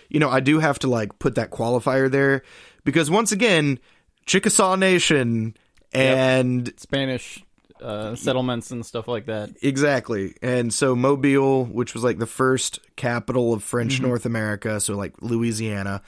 [0.08, 2.42] you know, I do have to like put that qualifier there
[2.82, 3.78] because once again,
[4.26, 5.56] Chickasaw Nation
[5.92, 7.44] and Spanish
[7.82, 9.50] uh, settlements and stuff like that.
[9.62, 10.34] exactly.
[10.42, 14.06] And so Mobile, which was like the first capital of French Mm-hmm.
[14.06, 16.02] North America, so like Louisiana.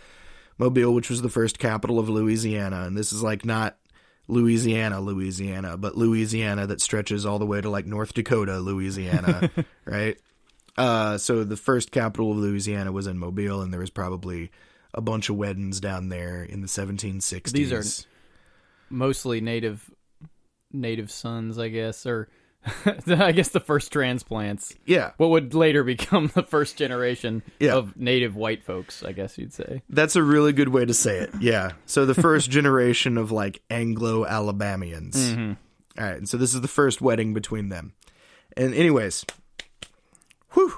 [0.58, 3.76] Mobile, which was the first capital of Louisiana, and this is like not
[4.26, 9.50] Louisiana, Louisiana, but Louisiana that stretches all the way to like North Dakota, Louisiana,
[9.84, 10.16] right?
[10.78, 14.50] Uh, so the first capital of Louisiana was in Mobile, and there was probably
[14.94, 17.52] a bunch of weddings down there in the 1760s.
[17.52, 18.06] These are-
[18.88, 19.90] Mostly native,
[20.72, 22.28] native sons, I guess, or
[23.06, 24.74] I guess the first transplants.
[24.86, 27.74] yeah, What would later become the first generation Yeah.
[27.74, 29.82] of native white folks, I guess you'd say.
[29.88, 31.30] that's a really good way to say it.
[31.40, 31.72] Yeah.
[31.86, 35.16] So the first generation of like Anglo Alabamians.
[35.16, 35.52] Mm-hmm.
[35.98, 37.94] All right, and so this is the first wedding between them.
[38.56, 39.24] And anyways,
[40.54, 40.72] whew.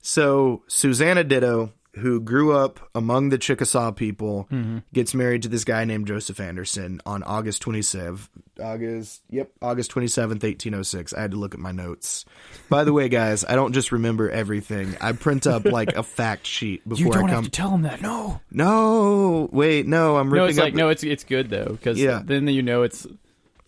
[0.00, 4.78] So Susanna Ditto, who grew up among the Chickasaw people, mm-hmm.
[4.92, 8.28] gets married to this guy named Joseph Anderson on August 27th.
[8.62, 11.12] August, yep, August 27th, 1806.
[11.14, 12.24] I had to look at my notes.
[12.68, 14.96] By the way, guys, I don't just remember everything.
[15.00, 17.44] I print up like a fact sheet before You don't I have come.
[17.44, 18.02] to tell them that.
[18.02, 18.40] No.
[18.50, 21.98] no, wait, no, I'm ripping No, it's up like no, it's it's good though because
[21.98, 22.22] Yeah.
[22.24, 23.06] then you know it's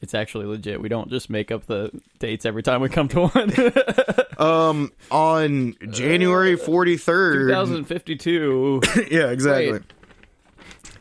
[0.01, 0.81] it's actually legit.
[0.81, 3.53] We don't just make up the dates every time we come to one.
[4.39, 7.47] um on January 43rd.
[7.49, 8.81] 2052.
[9.11, 9.81] yeah, exactly.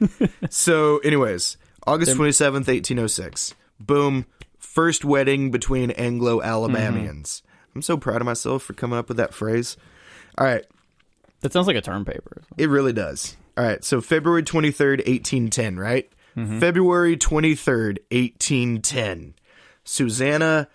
[0.50, 3.54] so, anyways, August twenty seventh, eighteen oh six.
[3.80, 4.26] Boom.
[4.58, 7.41] First wedding between Anglo Alabamians.
[7.76, 9.78] I'm so proud of myself for coming up with that phrase.
[10.38, 10.66] All right.
[11.41, 12.43] That sounds like a term paper.
[12.58, 13.38] It really does.
[13.58, 13.84] All right.
[13.84, 16.10] So February 23rd, 1810, right?
[16.36, 19.36] February 23rd, 1810.
[19.84, 20.68] Susanna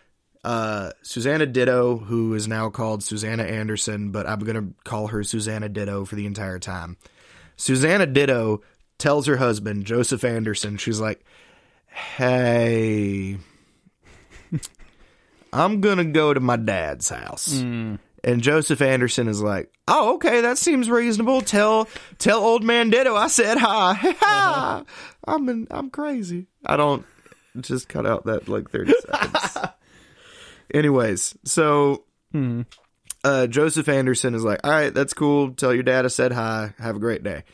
[0.44, 5.24] uh, Susanna Ditto, who is now called Susanna Anderson, but I'm going to call her
[5.24, 6.98] Susanna Ditto for the entire time.
[7.56, 8.62] Susanna Ditto
[8.98, 11.24] tells her husband, Joseph Anderson, she's like,
[11.86, 13.38] Hey,
[15.52, 17.62] I'm going to go to my dad's house.
[18.24, 21.42] And Joseph Anderson is like, "Oh, okay, that seems reasonable.
[21.42, 21.86] Tell
[22.18, 24.82] tell old man Ditto I said hi.
[25.26, 26.46] I'm in, I'm crazy.
[26.64, 27.04] I don't
[27.60, 29.58] just cut out that like 30 seconds.
[30.72, 32.04] Anyways, so
[33.22, 35.52] uh, Joseph Anderson is like, "All right, that's cool.
[35.52, 36.72] Tell your dad I said hi.
[36.78, 37.44] Have a great day."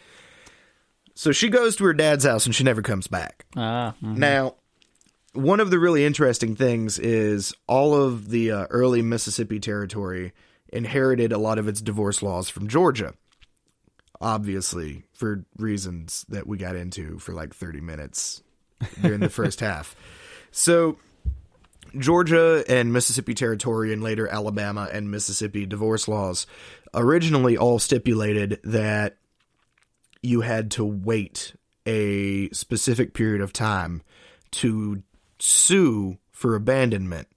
[1.14, 3.44] So she goes to her dad's house and she never comes back.
[3.56, 4.16] Ah, mm.
[4.16, 4.54] Now,
[5.32, 10.32] one of the really interesting things is all of the uh, early Mississippi territory
[10.72, 13.14] inherited a lot of its divorce laws from Georgia.
[14.20, 18.42] Obviously, for reasons that we got into for like 30 minutes
[19.00, 19.96] during the first half.
[20.50, 20.98] So,
[21.98, 26.46] Georgia and Mississippi Territory and later Alabama and Mississippi divorce laws
[26.94, 29.16] originally all stipulated that
[30.22, 31.54] you had to wait
[31.86, 34.02] a specific period of time
[34.52, 35.02] to
[35.38, 37.28] sue for abandonment.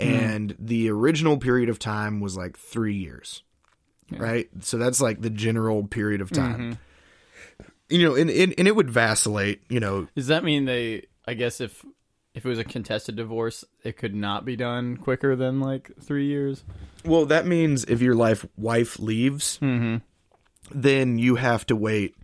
[0.00, 0.08] Hmm.
[0.08, 3.42] And the original period of time was like three years.
[4.10, 4.48] Right?
[4.60, 6.58] So that's like the general period of time.
[6.60, 7.64] Mm-hmm.
[7.90, 11.06] You know, and, and, and it would vacillate, you know, Does that mean they?
[11.26, 11.84] I guess if
[12.34, 16.26] if it was a contested divorce, it could not be done quicker than like three
[16.26, 16.64] years.
[17.04, 19.96] Well, that means if your life wife leaves, mm-hmm.
[20.72, 22.16] then you have to wait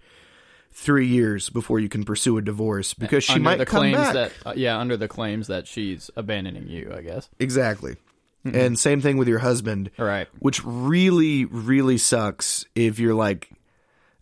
[0.79, 3.97] three years before you can pursue a divorce because she under might the come claims
[3.97, 4.12] back.
[4.14, 6.93] that uh, yeah, under the claims that she's abandoning you.
[6.95, 7.29] I guess.
[7.39, 7.97] exactly.
[8.45, 10.29] And same thing with your husband, Right.
[10.39, 13.51] which really, really sucks if you're like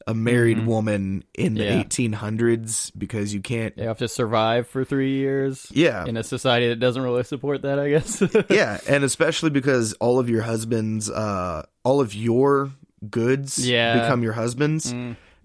[0.06, 1.82] a married woman in the Yeah.
[1.82, 3.76] 1800s because you can't.
[3.76, 5.66] You have to survive for three years.
[5.72, 6.06] Yeah.
[6.06, 8.22] In a society that doesn't really support that, I guess.
[8.50, 12.70] Yeah, and especially because all of your husband's, uh, all of your
[13.10, 14.00] goods Yeah.
[14.02, 14.94] become your husband's.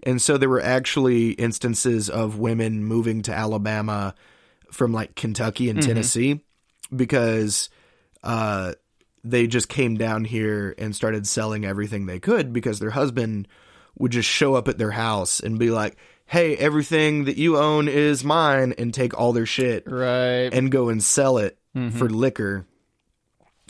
[0.02, 4.14] And so there were actually instances of women moving to Alabama
[4.72, 6.40] from like Kentucky and Tennessee
[6.94, 7.68] because
[8.22, 8.72] uh,
[9.24, 13.48] they just came down here and started selling everything they could because their husband
[13.98, 15.96] would just show up at their house and be like,
[16.26, 20.48] hey, everything that you own is mine, and take all their shit right.
[20.54, 21.58] and go and sell it
[21.98, 22.64] for liquor.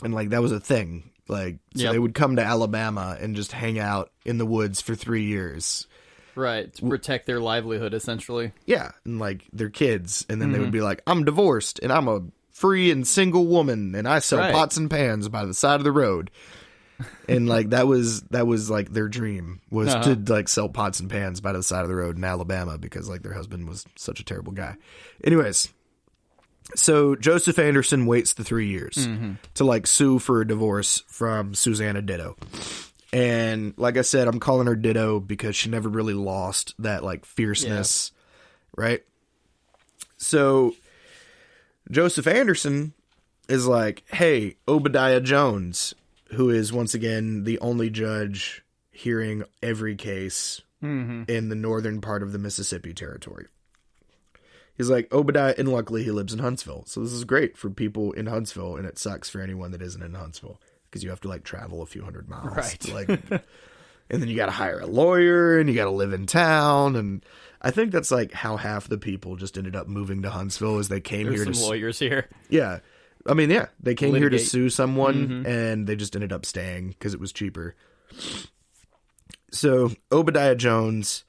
[0.03, 1.09] And like that was a thing.
[1.27, 1.91] Like so Yep.
[1.93, 5.87] they would come to Alabama and just hang out in the woods for 3 years.
[6.35, 6.73] Right.
[6.75, 8.51] To protect their livelihood, essentially.
[8.65, 12.07] Yeah, and like their kids and then they would be like I'm divorced and I'm
[12.07, 12.21] a
[12.51, 14.53] free and single woman and I sell Right.
[14.53, 16.29] pots and pans by the side of the road.
[17.27, 20.15] and like that was that was like their dream was Uh-huh.
[20.15, 23.09] to like sell pots and pans by the side of the road in Alabama because
[23.09, 24.75] like their husband was such a terrible guy.
[25.23, 25.69] Anyways,
[26.75, 29.07] so Joseph Anderson waits the three years
[29.55, 32.37] to like sue for a divorce from Susanna Ditto.
[33.13, 37.25] And like I said, I'm calling her Ditto because she never really lost that like
[37.25, 38.11] fierceness,
[38.75, 39.03] right?
[40.17, 40.75] So
[41.89, 42.93] Joseph Anderson
[43.49, 45.93] is like, hey, Obadiah Jones,
[46.33, 51.23] who is once again the only judge hearing every case mm-hmm.
[51.27, 53.47] in the northern part of the Mississippi Territory.
[54.77, 56.85] He's like, Obadiah, and luckily he lives in Huntsville.
[56.87, 60.01] So this is great for people in Huntsville, and it sucks for anyone that isn't
[60.01, 60.59] in Huntsville
[60.91, 62.55] because you have to like travel a few hundred miles.
[62.55, 62.93] Right.
[62.93, 63.09] like,
[64.09, 66.97] and then you got to hire a lawyer, and you got to live in town,
[66.97, 67.25] and
[67.61, 70.89] I think that's like how half the people just ended up moving to Huntsville as
[70.89, 72.27] they came There's here to some lawyers here.
[72.49, 72.79] yeah.
[73.27, 75.45] I mean, yeah, they came here to sue someone mm-hmm.
[75.45, 77.75] and they just ended up staying because it was cheaper.
[79.51, 81.23] So Obadiah Jones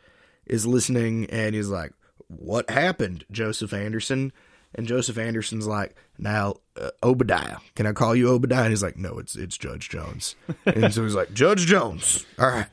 [0.47, 1.93] is listening and he's like,
[2.29, 4.33] What happened, Joseph Anderson?
[4.75, 8.63] And Joseph Anderson's like, Now, uh, Obadiah, can I call you Obadiah?
[8.63, 10.35] And he's like, No, it's it's Judge Jones.
[10.67, 12.67] and so he's like, Judge Jones, all right.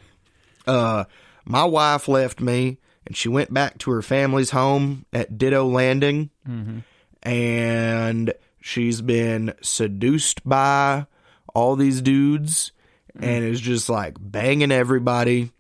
[0.68, 1.04] Uh,
[1.45, 6.30] my wife left me and she went back to her family's home at Ditto Landing
[7.24, 11.06] and she's been seduced by
[11.56, 12.72] all these dudes
[13.20, 15.52] and is just like banging everybody,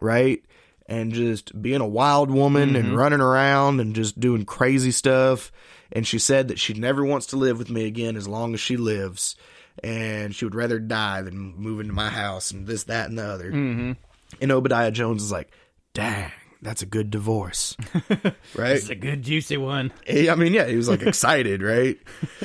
[0.00, 0.42] right?
[0.86, 2.96] And just being a wild woman and mm-hmm.
[2.96, 5.52] running around and just doing crazy stuff.
[5.92, 8.60] And she said that she never wants to live with me again as long as
[8.60, 9.36] she lives.
[9.82, 13.24] And she would rather die than move into my house and this, that, and the
[13.24, 13.50] other.
[13.50, 13.92] Mm-hmm.
[14.40, 15.50] And Obadiah Jones is like,
[15.94, 17.76] dang, that's a good divorce,
[18.54, 18.76] right?
[18.76, 19.92] It's a good juicy one.
[20.08, 21.98] I mean, yeah, he was like excited, right?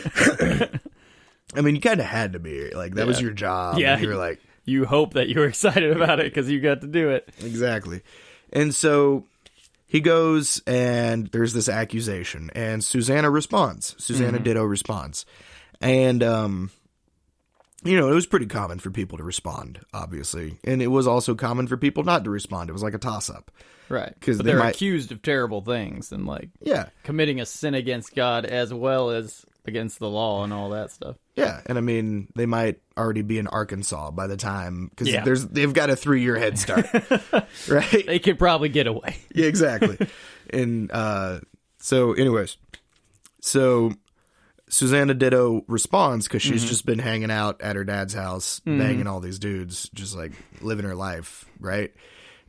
[1.55, 3.77] I mean, you kind of had to be like that was your job.
[3.77, 3.97] Yeah.
[3.99, 6.87] you were like You hope that you were excited about it because you got to
[6.87, 7.29] do it.
[7.41, 8.01] exactly,
[8.53, 9.25] and so
[9.85, 13.95] he goes and there's this accusation, and Susanna responds.
[13.97, 15.25] Susanna Ditto responds,
[15.81, 16.71] and um,
[17.83, 21.35] you know, it was pretty common for people to respond, obviously, and it was also
[21.35, 22.69] common for people not to respond.
[22.69, 23.51] It was like a toss up.
[23.87, 24.13] right?
[24.19, 28.15] Because they they're might- accused of terrible things and like Yeah, committing a sin against
[28.15, 31.15] God as well as against the law and all that stuff.
[31.35, 35.23] Yeah, and I mean they might already be in Arkansas by the time because Yeah.
[35.23, 36.85] there's they've got a three year head start,
[37.69, 38.05] right?
[38.07, 39.17] They could probably get away.
[39.33, 39.97] yeah, exactly.
[40.49, 41.39] and uh,
[41.79, 42.57] so, anyways,
[43.41, 43.93] so
[44.69, 49.19] Susanna Ditto responds because she's just been hanging out at her dad's house, banging all
[49.19, 51.93] these dudes, just like living her life, right?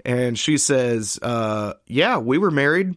[0.04, 2.96] And she says, uh, "Yeah, we were married.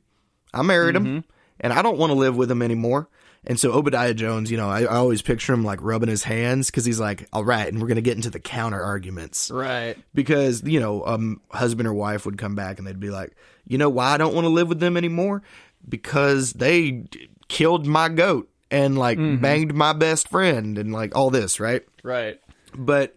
[0.53, 1.23] I married him,
[1.59, 3.09] and I don't want to live with him anymore."
[3.45, 6.69] And so Obadiah Jones, you know, I, I always picture him like rubbing his hands
[6.69, 9.97] because he's like, "All right," and we're gonna get into the counter arguments Right.
[10.13, 13.35] because you know um husband or wife would come back and they'd be like
[13.67, 15.41] you know why i don't want to live with them anymore
[15.87, 21.29] because they d- killed my goat and like banged my best friend and like all
[21.31, 22.39] this right Right.
[22.75, 23.15] but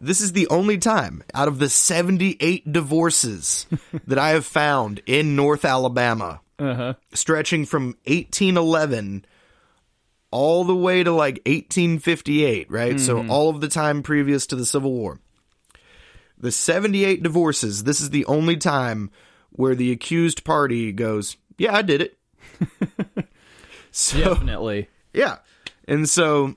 [0.00, 3.66] this is the only time out of the 78 divorces
[4.06, 6.94] that i have found in north alabama Uh-huh.
[7.14, 9.24] stretching from 1811
[10.30, 13.00] all the way to like 1858, right?
[13.00, 13.30] So mm-hmm.
[13.30, 15.20] all of the time previous to the Civil War.
[16.38, 19.10] The 78 divorces, this is the only time
[19.50, 22.18] where the accused party goes, "Yeah, I did it."
[23.90, 24.88] so Definitely.
[25.12, 25.38] yeah.
[25.88, 26.54] And so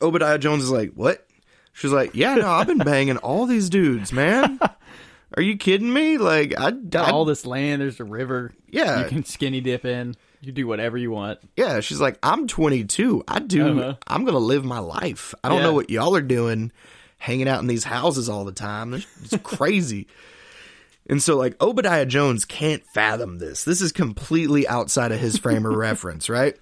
[0.00, 1.26] Obadiah Jones is like, "What?"
[1.74, 4.58] She's like, "Yeah, no, I've been banging all these dudes, man.
[5.36, 6.18] Are you kidding me?
[6.18, 8.52] Like, I, Got I all this land, there's a river.
[8.68, 9.02] Yeah.
[9.02, 10.16] You can skinny dip in.
[10.42, 11.38] You do whatever you want.
[11.56, 13.24] Yeah, she's like, I'm 22.
[13.28, 13.78] I do.
[13.80, 13.94] Uh-huh.
[14.06, 15.34] I'm gonna live my life.
[15.44, 15.64] I don't Yeah.
[15.64, 16.72] know what y'all are doing,
[17.18, 18.94] hanging out in these houses all the time.
[18.94, 20.06] It's it's crazy.
[21.08, 23.64] And so, like, Obadiah Jones can't fathom this.
[23.64, 26.56] This is completely outside of his frame of reference, right?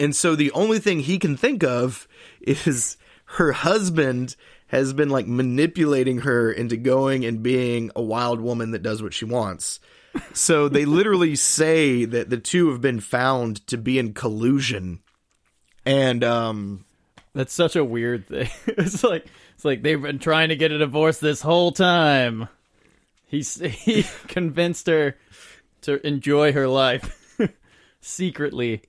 [0.00, 2.08] And so, the only thing he can think of
[2.40, 2.96] is
[3.26, 4.34] her husband
[4.66, 9.14] has been like manipulating her into going and being a wild woman that does what
[9.14, 9.78] she wants.
[10.32, 15.00] So they literally say that the two have been found to be in collusion.
[15.84, 16.84] And um
[17.34, 18.48] That's such a weird thing.
[18.66, 22.48] it's like it's like they've been trying to get a divorce this whole time.
[23.26, 25.16] He's he convinced her
[25.82, 27.36] to enjoy her life
[28.00, 28.82] secretly.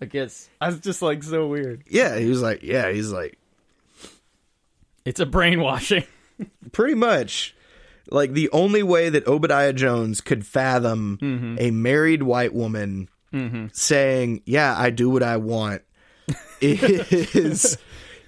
[0.00, 1.82] I guess I was just like so weird.
[1.88, 3.38] yeah, he was like, yeah, he's like
[5.04, 6.04] It's a brainwashing.
[6.72, 7.53] pretty much
[8.10, 11.56] like the only way that Obadiah Jones could fathom Mm-hmm.
[11.58, 13.08] a married white woman
[13.72, 15.82] saying, "Yeah, I do what I want,"
[16.60, 17.78] is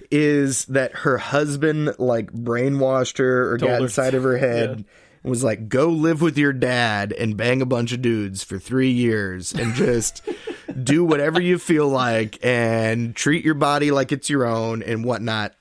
[0.09, 4.69] is that her husband like brainwashed her or Told got her- inside of her head.
[4.69, 4.85] and
[5.23, 8.91] Was like, go live with your dad and bang a bunch of dudes for three
[8.91, 10.21] years and just
[10.83, 15.53] do whatever you feel like and treat your body like it's your own and whatnot.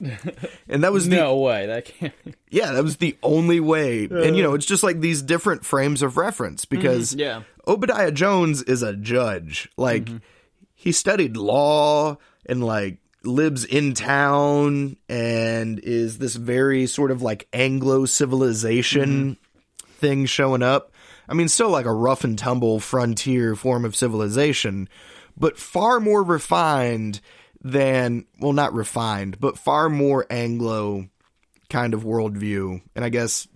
[0.68, 1.66] And that was the No way.
[1.66, 2.12] That can't.
[2.50, 4.04] Yeah, that was the only way.
[4.10, 7.20] and you know, it's just like these different frames of reference because Mm-hmm.
[7.20, 7.42] yeah.
[7.66, 9.68] Obadiah Jones is a judge.
[9.76, 10.16] Like Mm-hmm.
[10.74, 12.16] he studied law
[12.46, 19.90] and like lives in town and is this very sort of like Anglo civilization Mm-hmm.
[19.94, 20.92] thing showing up.
[21.28, 24.88] I mean, still like a rough and tumble frontier form of civilization,
[25.36, 27.20] but far more refined
[27.62, 31.08] than, well, not refined, but far more Anglo
[31.70, 32.80] kind of worldview.
[32.94, 33.46] And I guess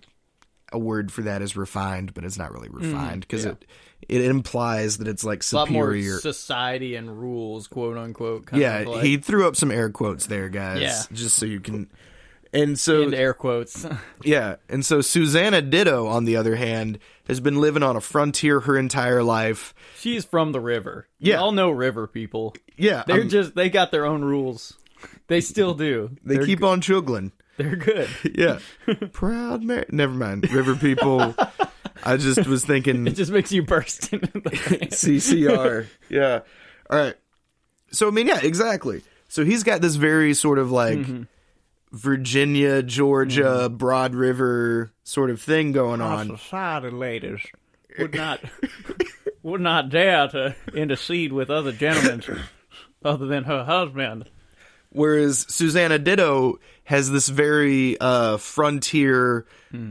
[0.71, 4.05] a word for that is refined, but it's not really refined because Mm, yeah.
[4.09, 6.19] it, it implies that it's like A lot more superior.
[6.19, 8.47] society and rules, quote unquote.
[8.47, 10.81] Kind yeah, of like, he threw up some air quotes there, guys.
[10.81, 11.01] Yeah.
[11.11, 11.89] Just so you can.
[12.51, 13.85] And so, in air quotes.
[14.23, 14.57] yeah.
[14.69, 18.77] And so Susanna Ditto, on the other hand, has been living on a frontier her
[18.77, 19.73] entire life.
[19.97, 21.07] She's from the river.
[21.19, 21.39] Yeah.
[21.39, 22.55] Y'all know river people.
[22.77, 23.03] Yeah.
[23.07, 24.77] They're um, just they got their own rules.
[25.27, 26.15] They still do.
[26.23, 27.31] they They're keep on chuggling.
[27.57, 28.09] They're good.
[28.35, 28.59] Yeah.
[29.11, 29.85] Proud Mary.
[29.89, 30.51] Never mind.
[30.51, 31.35] River people.
[32.03, 33.07] I just was thinking.
[33.07, 35.87] It just makes you burst into the CCR.
[36.09, 36.39] yeah.
[36.89, 37.15] All right.
[37.91, 39.03] So I mean, yeah, exactly.
[39.29, 40.99] So he's got this very sort of like
[41.93, 46.27] Virginia, Georgia, Broad River sort of thing going on.
[46.37, 47.39] society ladies
[47.99, 48.39] would not
[49.43, 52.23] would not dare to intercede with other gentlemen
[53.05, 54.27] other than her husband.
[54.89, 59.47] Whereas Susanna Ditto has this very uh, frontier,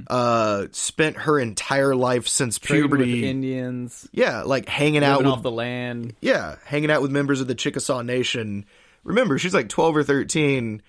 [0.06, 3.28] uh, spent her entire life since Trading with puberty.
[3.28, 6.14] Indians, yeah, like hanging out with off the land.
[6.20, 8.64] yeah, hanging out with members of the Chickasaw Nation.
[9.02, 10.82] Remember, she's like 12 or 13.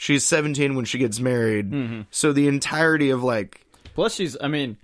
[0.00, 1.70] She's 17 when she gets married.
[1.72, 2.00] Mm-hmm.
[2.10, 4.34] So the entirety of like Plus, she's.
[4.40, 4.78] I mean,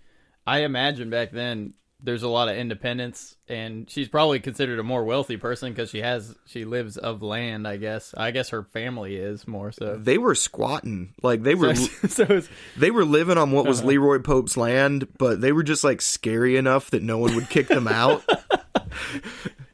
[0.46, 1.72] I imagine back then
[2.02, 6.02] there's a lot of independence, and she's probably considered a more wealthy person because she
[6.02, 7.66] has she lives of land.
[7.66, 8.12] I guess.
[8.14, 9.96] I guess her family is more so.
[9.96, 11.74] they were squatting, like they were
[12.08, 12.42] so
[12.76, 13.88] they were living on what was Uh-huh.
[13.88, 17.68] Leroy Pope's land, but they were just like scary enough that no one would kick
[17.68, 18.22] them out.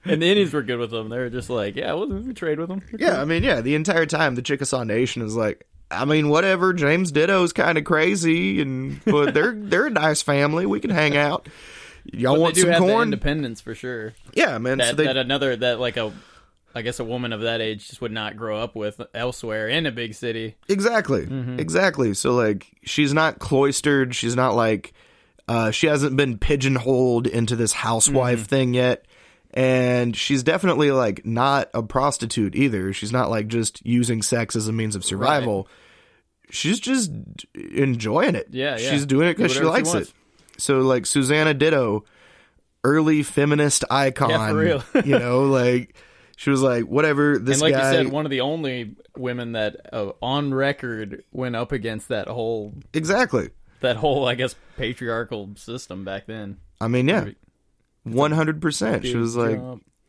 [0.04, 1.08] and the Indians were good with them.
[1.08, 2.82] They were just like, yeah, we'll, we trade with them.
[2.98, 6.72] yeah, I mean, yeah, the entire time the Chickasaw Nation is like I mean, whatever.
[6.72, 10.64] James Ditto's kind of crazy, and but they're they're a nice family.
[10.66, 11.48] We can hang out.
[12.04, 13.02] Y'all But want some corn?
[13.08, 14.14] independence for sure.
[14.34, 14.78] Yeah, man.
[14.78, 16.12] That, so they, that another that like a,
[16.74, 19.86] I guess a woman of that age just would not grow up with elsewhere in
[19.86, 20.56] a big city.
[20.68, 21.26] Exactly.
[21.26, 21.60] Mm-hmm.
[21.60, 22.14] Exactly.
[22.14, 24.94] So like she's not cloistered, she's not like
[25.46, 28.46] uh she hasn't been pigeonholed into this housewife Mm-hmm.
[28.46, 29.04] thing yet
[29.52, 32.92] and she's definitely like not a prostitute either.
[32.92, 35.64] She's not like just using sex as a means of survival.
[35.64, 36.54] Right.
[36.54, 37.12] She's just
[37.54, 38.48] enjoying it.
[38.50, 38.90] Yeah, yeah.
[38.90, 40.12] she's doing it because she likes she it.
[40.58, 42.04] So like Susanna Ditto,
[42.84, 44.30] early feminist icon.
[44.30, 44.84] Yeah, for real.
[45.04, 45.96] you know, like
[46.36, 47.38] she was like, whatever.
[47.38, 47.90] This and like guy...
[47.90, 52.28] you said, one of the only women that uh, on record went up against that
[52.28, 53.50] whole exactly
[53.80, 56.58] that whole I guess patriarchal system back then.
[56.80, 57.20] I mean, yeah.
[57.20, 57.36] Maybe
[58.06, 59.04] 100%.
[59.04, 59.60] She was like.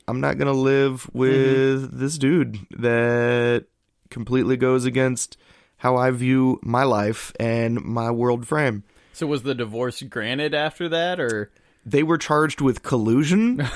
[0.06, 1.18] I'm not going to live mm-hmm.
[1.18, 2.00] with mm-hmm.
[2.00, 3.66] this dude that
[4.10, 5.38] completely goes against
[5.78, 8.84] how I view my life and my world frame.
[9.14, 11.52] So was the divorce granted after that or
[11.86, 13.60] they were charged with collusion?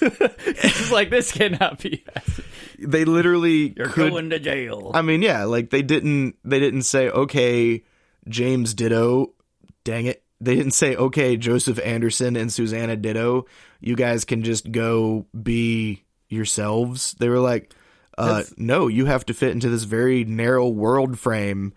[0.00, 2.04] it's like this cannot be.
[2.78, 4.90] They literally You're could, going to jail.
[4.94, 7.84] I mean, yeah, like they didn't they didn't say, "Okay,
[8.28, 9.34] James Ditto,
[9.84, 13.46] dang it, they didn't say, okay, Joseph Anderson and Susanna Ditto,
[13.80, 17.14] you guys can just go be yourselves.
[17.18, 17.72] They were like,
[18.16, 21.72] uh, no, you have to fit into this very narrow world frame.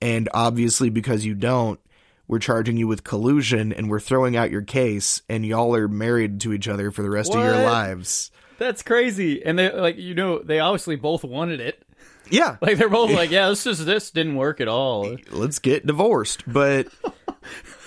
[0.00, 1.80] And obviously, because you don't,
[2.28, 6.40] we're charging you with collusion and we're throwing out your case, and y'all are married
[6.42, 8.30] to each other for the rest of your lives.
[8.58, 9.44] That's crazy.
[9.44, 11.82] And they like you know they obviously both wanted it.
[12.30, 12.56] Yeah.
[12.60, 15.16] Like they're both like, yeah, this just this didn't work at all.
[15.30, 16.42] Let's get divorced.
[16.46, 16.88] But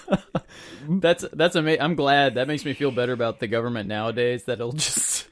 [0.90, 1.82] That's that's amazing.
[1.82, 4.44] I'm glad that makes me feel better about the government nowadays.
[4.46, 5.28] That it'll just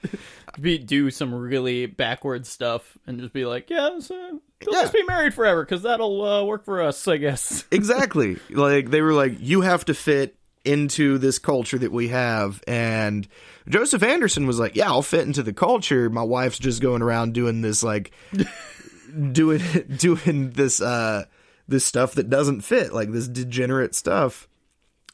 [0.59, 4.15] be do some really backward stuff and just be like, yeah, so
[4.59, 4.81] they'll Yeah.
[4.81, 7.65] just be married forever because that'll uh, work for us, I guess.
[7.71, 10.35] exactly like they were like you have to fit
[10.65, 13.29] into this culture that we have and
[13.69, 17.33] joseph anderson was like yeah i'll fit into the culture my wife's just going around
[17.33, 18.11] doing this like
[19.31, 19.61] doing
[19.95, 21.23] doing this uh
[21.69, 24.48] this stuff that doesn't fit like this degenerate stuff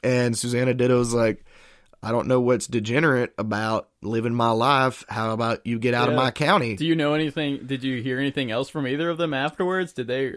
[0.05, 1.43] and susanna ditto's like
[2.03, 6.15] i don't know what's degenerate about living my life how about you get out of
[6.15, 7.65] my county Do you know anything?
[7.65, 9.91] Did you hear anything else from either of them afterwards?
[9.93, 10.35] Did they?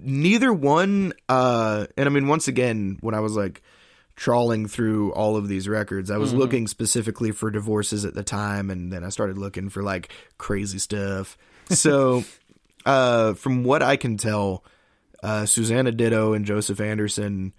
[0.00, 3.60] neither one uh and i mean once again when i was like
[4.16, 8.70] trawling through all of these records i was looking specifically for divorces at the time
[8.70, 11.36] and then i started looking for like crazy stuff
[11.68, 12.24] so
[12.86, 14.64] uh from what i can tell
[15.22, 17.52] uh susanna ditto and joseph anderson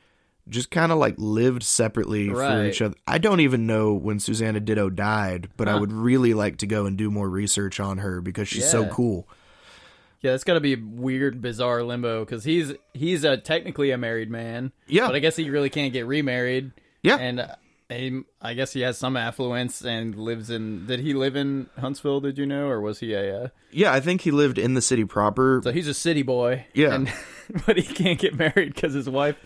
[0.49, 4.59] just kind of like lived separately for each other i don't even know when susanna
[4.59, 8.21] ditto died but i would really like to go and do more research on her
[8.21, 9.27] because she's so cool
[10.21, 14.31] Yeah, that's got to be weird, bizarre limbo because he's he's a technically a married
[14.31, 14.71] man.
[14.87, 15.05] Yeah.
[15.05, 16.71] but I guess he really can't get remarried.
[17.03, 17.17] Yeah.
[17.17, 17.55] and uh,
[17.87, 20.87] he, I guess he has some affluence and lives in.
[20.87, 22.19] Did he live in Huntsville?
[22.19, 23.43] Did you know, or was he a?
[23.43, 26.65] Uh, yeah i think he lived in the city proper so he's a city boy.
[26.73, 26.95] Yeah.
[26.95, 27.13] and,
[27.67, 29.37] but he can't get married because his wife,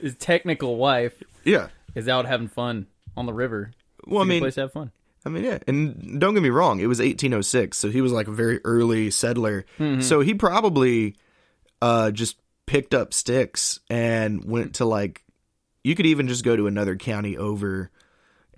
[0.00, 2.86] his technical wife, yeah is out having fun
[3.16, 3.72] on the river.
[4.06, 4.92] Well, I It's a good mean- place to have fun.
[5.26, 8.26] I mean, yeah, and don't get me wrong, it was 1806, so he was like
[8.26, 9.66] a very early settler.
[10.00, 11.16] So he probably
[11.82, 15.22] uh, just picked up sticks and went to like,
[15.84, 17.90] you could even just go to another county over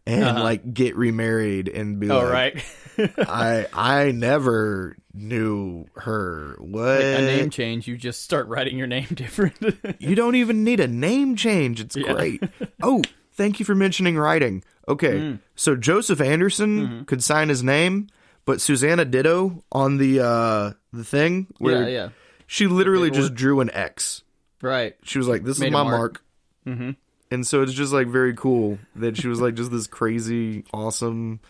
[0.07, 0.43] and Uh-huh.
[0.43, 2.65] like get remarried and be Oh like,
[2.99, 6.57] right, I I never knew her.
[6.59, 7.01] What?
[7.01, 7.87] a name change.
[7.87, 9.57] You just start writing your name different.
[9.99, 11.81] You don't even need a name change.
[11.81, 12.43] It's great.
[12.83, 13.03] oh,
[13.33, 14.65] thank you for mentioning writing.
[14.89, 15.39] Okay, Mm.
[15.55, 17.03] so Joseph Anderson Mm-hmm.
[17.05, 18.09] could sign his name,
[18.45, 22.09] but Susanna Ditto on the uh the thing where yeah, yeah,
[22.49, 24.23] she literally just drew an X.
[24.61, 24.97] right.
[25.05, 25.93] She was like, "This Made is my mark.
[25.99, 26.25] mark."
[26.67, 26.91] Mm-hmm.
[27.33, 31.41] And so it's just like very cool that she was like just this crazy, awesome,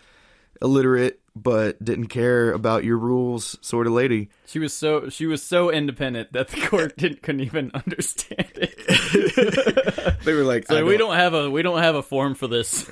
[0.61, 4.29] illiterate but didn't care about your rules, sort of lady.
[4.45, 8.79] She was so she was so independent that the court didn't couldn't even understand it.
[10.23, 12.47] They were like, So we don't- don't have a we don't have a form for
[12.47, 12.87] this.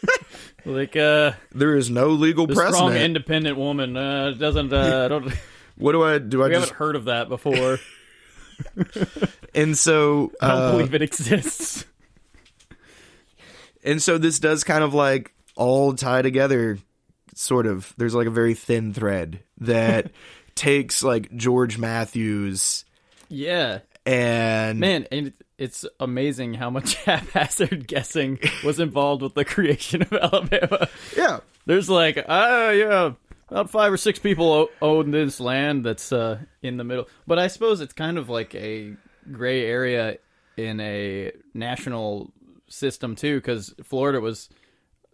[0.66, 2.96] like uh, There is no legal strong precedent.
[2.96, 4.70] independent woman uh, doesn't.
[4.72, 5.32] Uh, I don't.
[5.76, 6.42] what do I do?
[6.42, 7.78] I We just haven't heard of that before.
[9.54, 11.86] and so I don't uh, believe it exists.
[13.84, 16.78] And so this does kind of like all tie together
[17.34, 20.10] sort of there's like a very thin thread that
[20.56, 22.84] takes like george mathews
[23.28, 30.02] Yeah, and man, and it's amazing how much haphazard guessing was involved with the creation
[30.02, 30.88] of Alabama.
[31.16, 33.12] yeah There's like, ah, yeah,
[33.48, 37.08] about five or six people o- own this land that's uh, in the middle.
[37.26, 38.94] But I suppose it's kind of like a
[39.30, 40.18] gray area
[40.56, 42.32] in a national
[42.68, 44.48] system too, because Florida was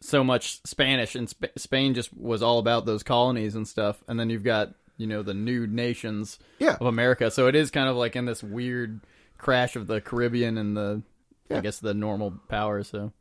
[0.00, 4.02] so much Spanish, and Sp- Spain just was all about those colonies and stuff.
[4.08, 6.76] And then you've got you know the new nations Yeah.
[6.80, 9.00] of America, so it is kind of like in this weird
[9.38, 11.02] crash of the Caribbean and the,
[11.50, 12.82] I guess the normal power.
[12.82, 13.12] So.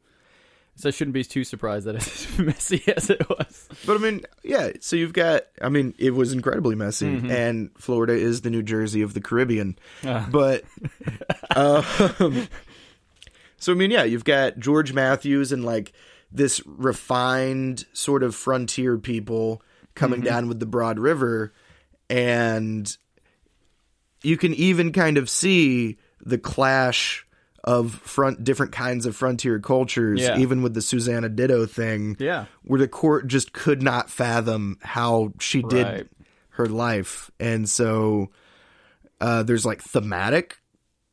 [0.76, 3.70] So I shouldn't be too surprised that it's as messy as it was.
[3.86, 7.30] but i mean yeah so you've got i mean it was incredibly messy Mm-hmm.
[7.30, 10.28] and florida is the new jersey of the caribbean Ah.
[10.32, 10.64] but
[11.56, 12.48] um,
[13.64, 15.94] so i mean yeah you've got george mathews and like
[16.32, 19.62] this refined sort of frontier people
[19.96, 20.26] coming Mm-hmm.
[20.26, 21.54] down with the broad river
[22.10, 22.98] and
[24.24, 27.26] you can even kind of see the clash
[27.64, 30.38] of front different kinds of frontier cultures Yeah.
[30.40, 32.46] even with the susanna ditto thing Yeah.
[32.64, 36.08] where the court just could not fathom how she did Right.
[36.52, 38.32] her life and so
[39.22, 40.58] uh, there's like thematic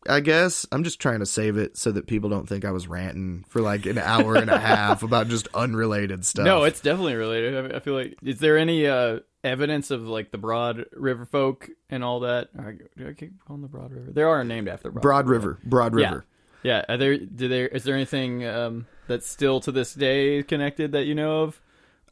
[0.08, 2.88] i guess i'm just trying to save it so that people don't think i was
[2.88, 7.14] ranting for like an hour and a half about just unrelated stuff No, it's definitely
[7.16, 7.72] related.
[7.72, 11.68] I, I feel like is there any uh, evidence of like the Broad River folk
[11.88, 12.48] and all that?
[12.96, 14.10] Do I keep calling the Broad River?
[14.10, 16.24] They are named after Broad, broad river broad river
[16.62, 16.78] Yeah.
[16.88, 16.94] yeah.
[16.94, 17.16] Are there?
[17.18, 17.68] Do there?
[17.68, 21.60] Is there anything um, that's still to this day connected that you know of?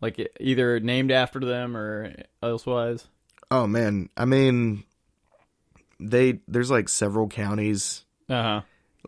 [0.00, 3.06] Like either named after them or elsewise?
[3.50, 4.84] oh man i mean
[6.00, 8.60] they there's like several counties Uh huh.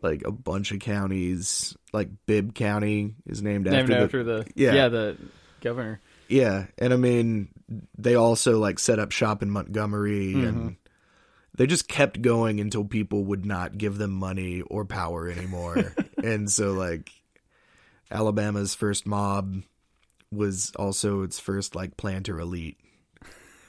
[0.02, 4.72] like a bunch of counties like bibb county is named, Named after, the, the yeah.
[4.74, 5.16] yeah the
[5.60, 6.00] governor.
[6.28, 7.48] Yeah, and I mean,
[7.98, 10.46] they also like set up shop in Montgomery, Mm-hmm.
[10.46, 10.76] and
[11.56, 15.92] they just kept going until people would not give them money or power anymore.
[16.22, 17.10] and so, like,
[18.12, 19.62] Alabama's first mob
[20.30, 22.78] was also its first like planter elite.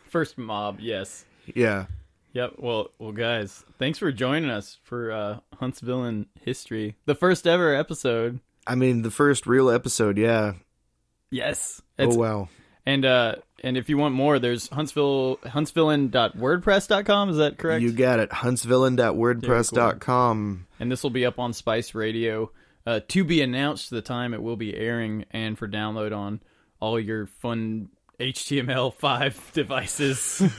[0.10, 0.80] First mob.
[0.80, 1.26] Yes.
[1.56, 1.86] Yeah,
[2.34, 2.54] Yep.
[2.58, 7.76] Well, well, guys, thanks for joining us for uh, Huntsville in history, the first ever
[7.76, 8.40] episode.
[8.66, 10.18] I mean, the first real episode.
[10.18, 10.54] Yeah.
[11.30, 11.82] Yes.
[12.00, 12.48] oh wow.
[12.86, 17.30] And uh, and if you want more, there's Huntsville huntsvillain.wordpress.com.
[17.30, 17.84] Is that correct?
[17.84, 18.30] You got it.
[18.32, 20.68] Huntsvillain.wordpress.com.
[20.80, 22.52] and this will be up on Spice Radio
[22.86, 26.42] uh, to be announced the time it will be airing and for download on
[26.80, 27.90] all your fun
[28.20, 30.42] HTML5 devices,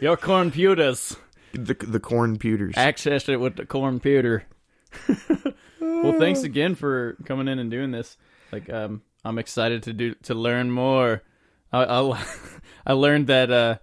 [0.00, 1.16] your computers.
[1.52, 2.74] The the corn pewters.
[2.74, 4.44] Accessed it with the computer.
[5.80, 8.16] well, thanks again for coming in and doing this.
[8.52, 11.22] Like, um, I'm excited to do to learn more.
[11.72, 12.24] I I,
[12.86, 13.78] I learned that uh,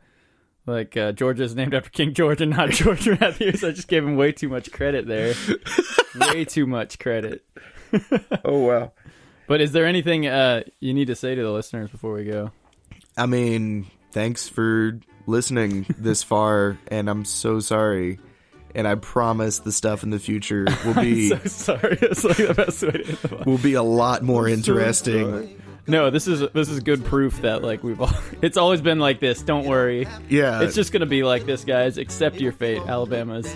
[0.66, 3.64] like uh, Georgia is named after King George and not George Mathews.
[3.64, 5.34] I just gave him way too much credit there.
[6.20, 7.46] way too much credit.
[8.44, 8.92] oh wow.
[9.48, 12.52] But is there anything uh, you need to say to the listeners before we go?
[13.16, 18.20] I mean, thanks for listening this far, and I'm so sorry.
[18.74, 21.98] And I promise the stuff in the future will be So sorry.
[22.02, 25.62] It's like the best way to end the will be a lot more interesting.
[25.88, 28.12] No, this is this is good proof that like we've all
[28.42, 29.42] it's always been like this.
[29.44, 30.08] Don't worry.
[30.30, 31.98] Yeah, It's just gonna be like this, guys.
[31.98, 32.82] Accept your fate.
[32.86, 33.48] Alabama's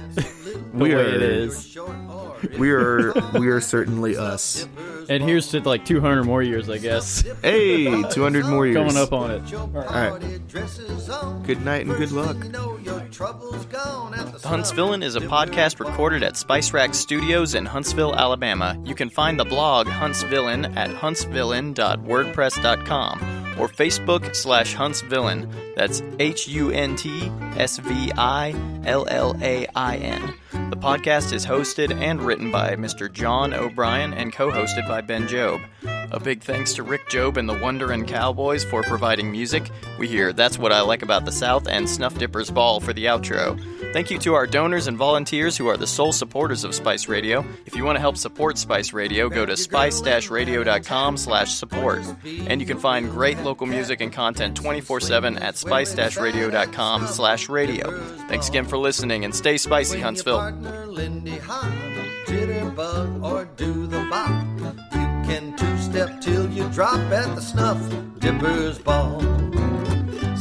[0.73, 1.77] We are- it is.
[2.57, 4.67] we are we are certainly us.
[5.09, 9.11] And here's to like 200 more years, I guess, Hey, 200 more years coming up
[9.11, 9.51] on it.
[9.53, 10.19] All right.
[11.45, 12.37] Good night and good luck.
[12.39, 18.79] The Huntsvillain is a podcast recorded at Spice Rack Studios in Huntsville, Alabama.
[18.85, 23.19] You can find the blog Huntsvillain at huntsvillain.wordpress.com
[23.59, 25.51] or Facebook slash Huntsvillain.
[25.75, 28.53] That's H U N T S V I
[28.85, 30.33] L L A I N.
[30.51, 33.11] The podcast is hosted and written by Mr.
[33.11, 35.61] John O'Brien and co hosted by Ben Job.
[36.11, 39.69] A big thanks to Rick Job and the Wonderin' Cowboys for providing music.
[39.99, 43.05] We hear That's What I Like About the South and Snuff Dipper's Ball for the
[43.05, 43.59] outro.
[43.91, 47.43] Thank you to our donors and volunteers who are the sole supporters of Spice Radio.
[47.65, 52.03] If you want to help support Spice Radio, go to spice-radio.com slash support.
[52.23, 57.99] And you can find great local music and content 24-7 at spice-radio.com slash radio.
[58.27, 60.39] Thanks again for listening, and stay spicy, Huntsville.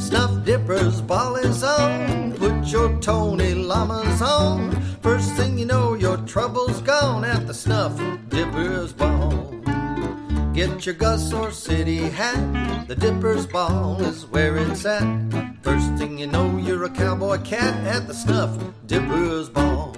[0.09, 2.32] Snuff Dipper's Ball is on.
[2.32, 4.70] Put your Tony Lamas on.
[5.02, 7.94] First thing you know, your trouble's gone at the Snuff
[8.30, 9.52] Dipper's Ball.
[10.55, 12.89] Get your Gus or City hat.
[12.89, 15.05] The Dipper's Ball is where it's at.
[15.60, 19.94] First thing you know, you're a cowboy cat at the Snuff Dipper's Ball.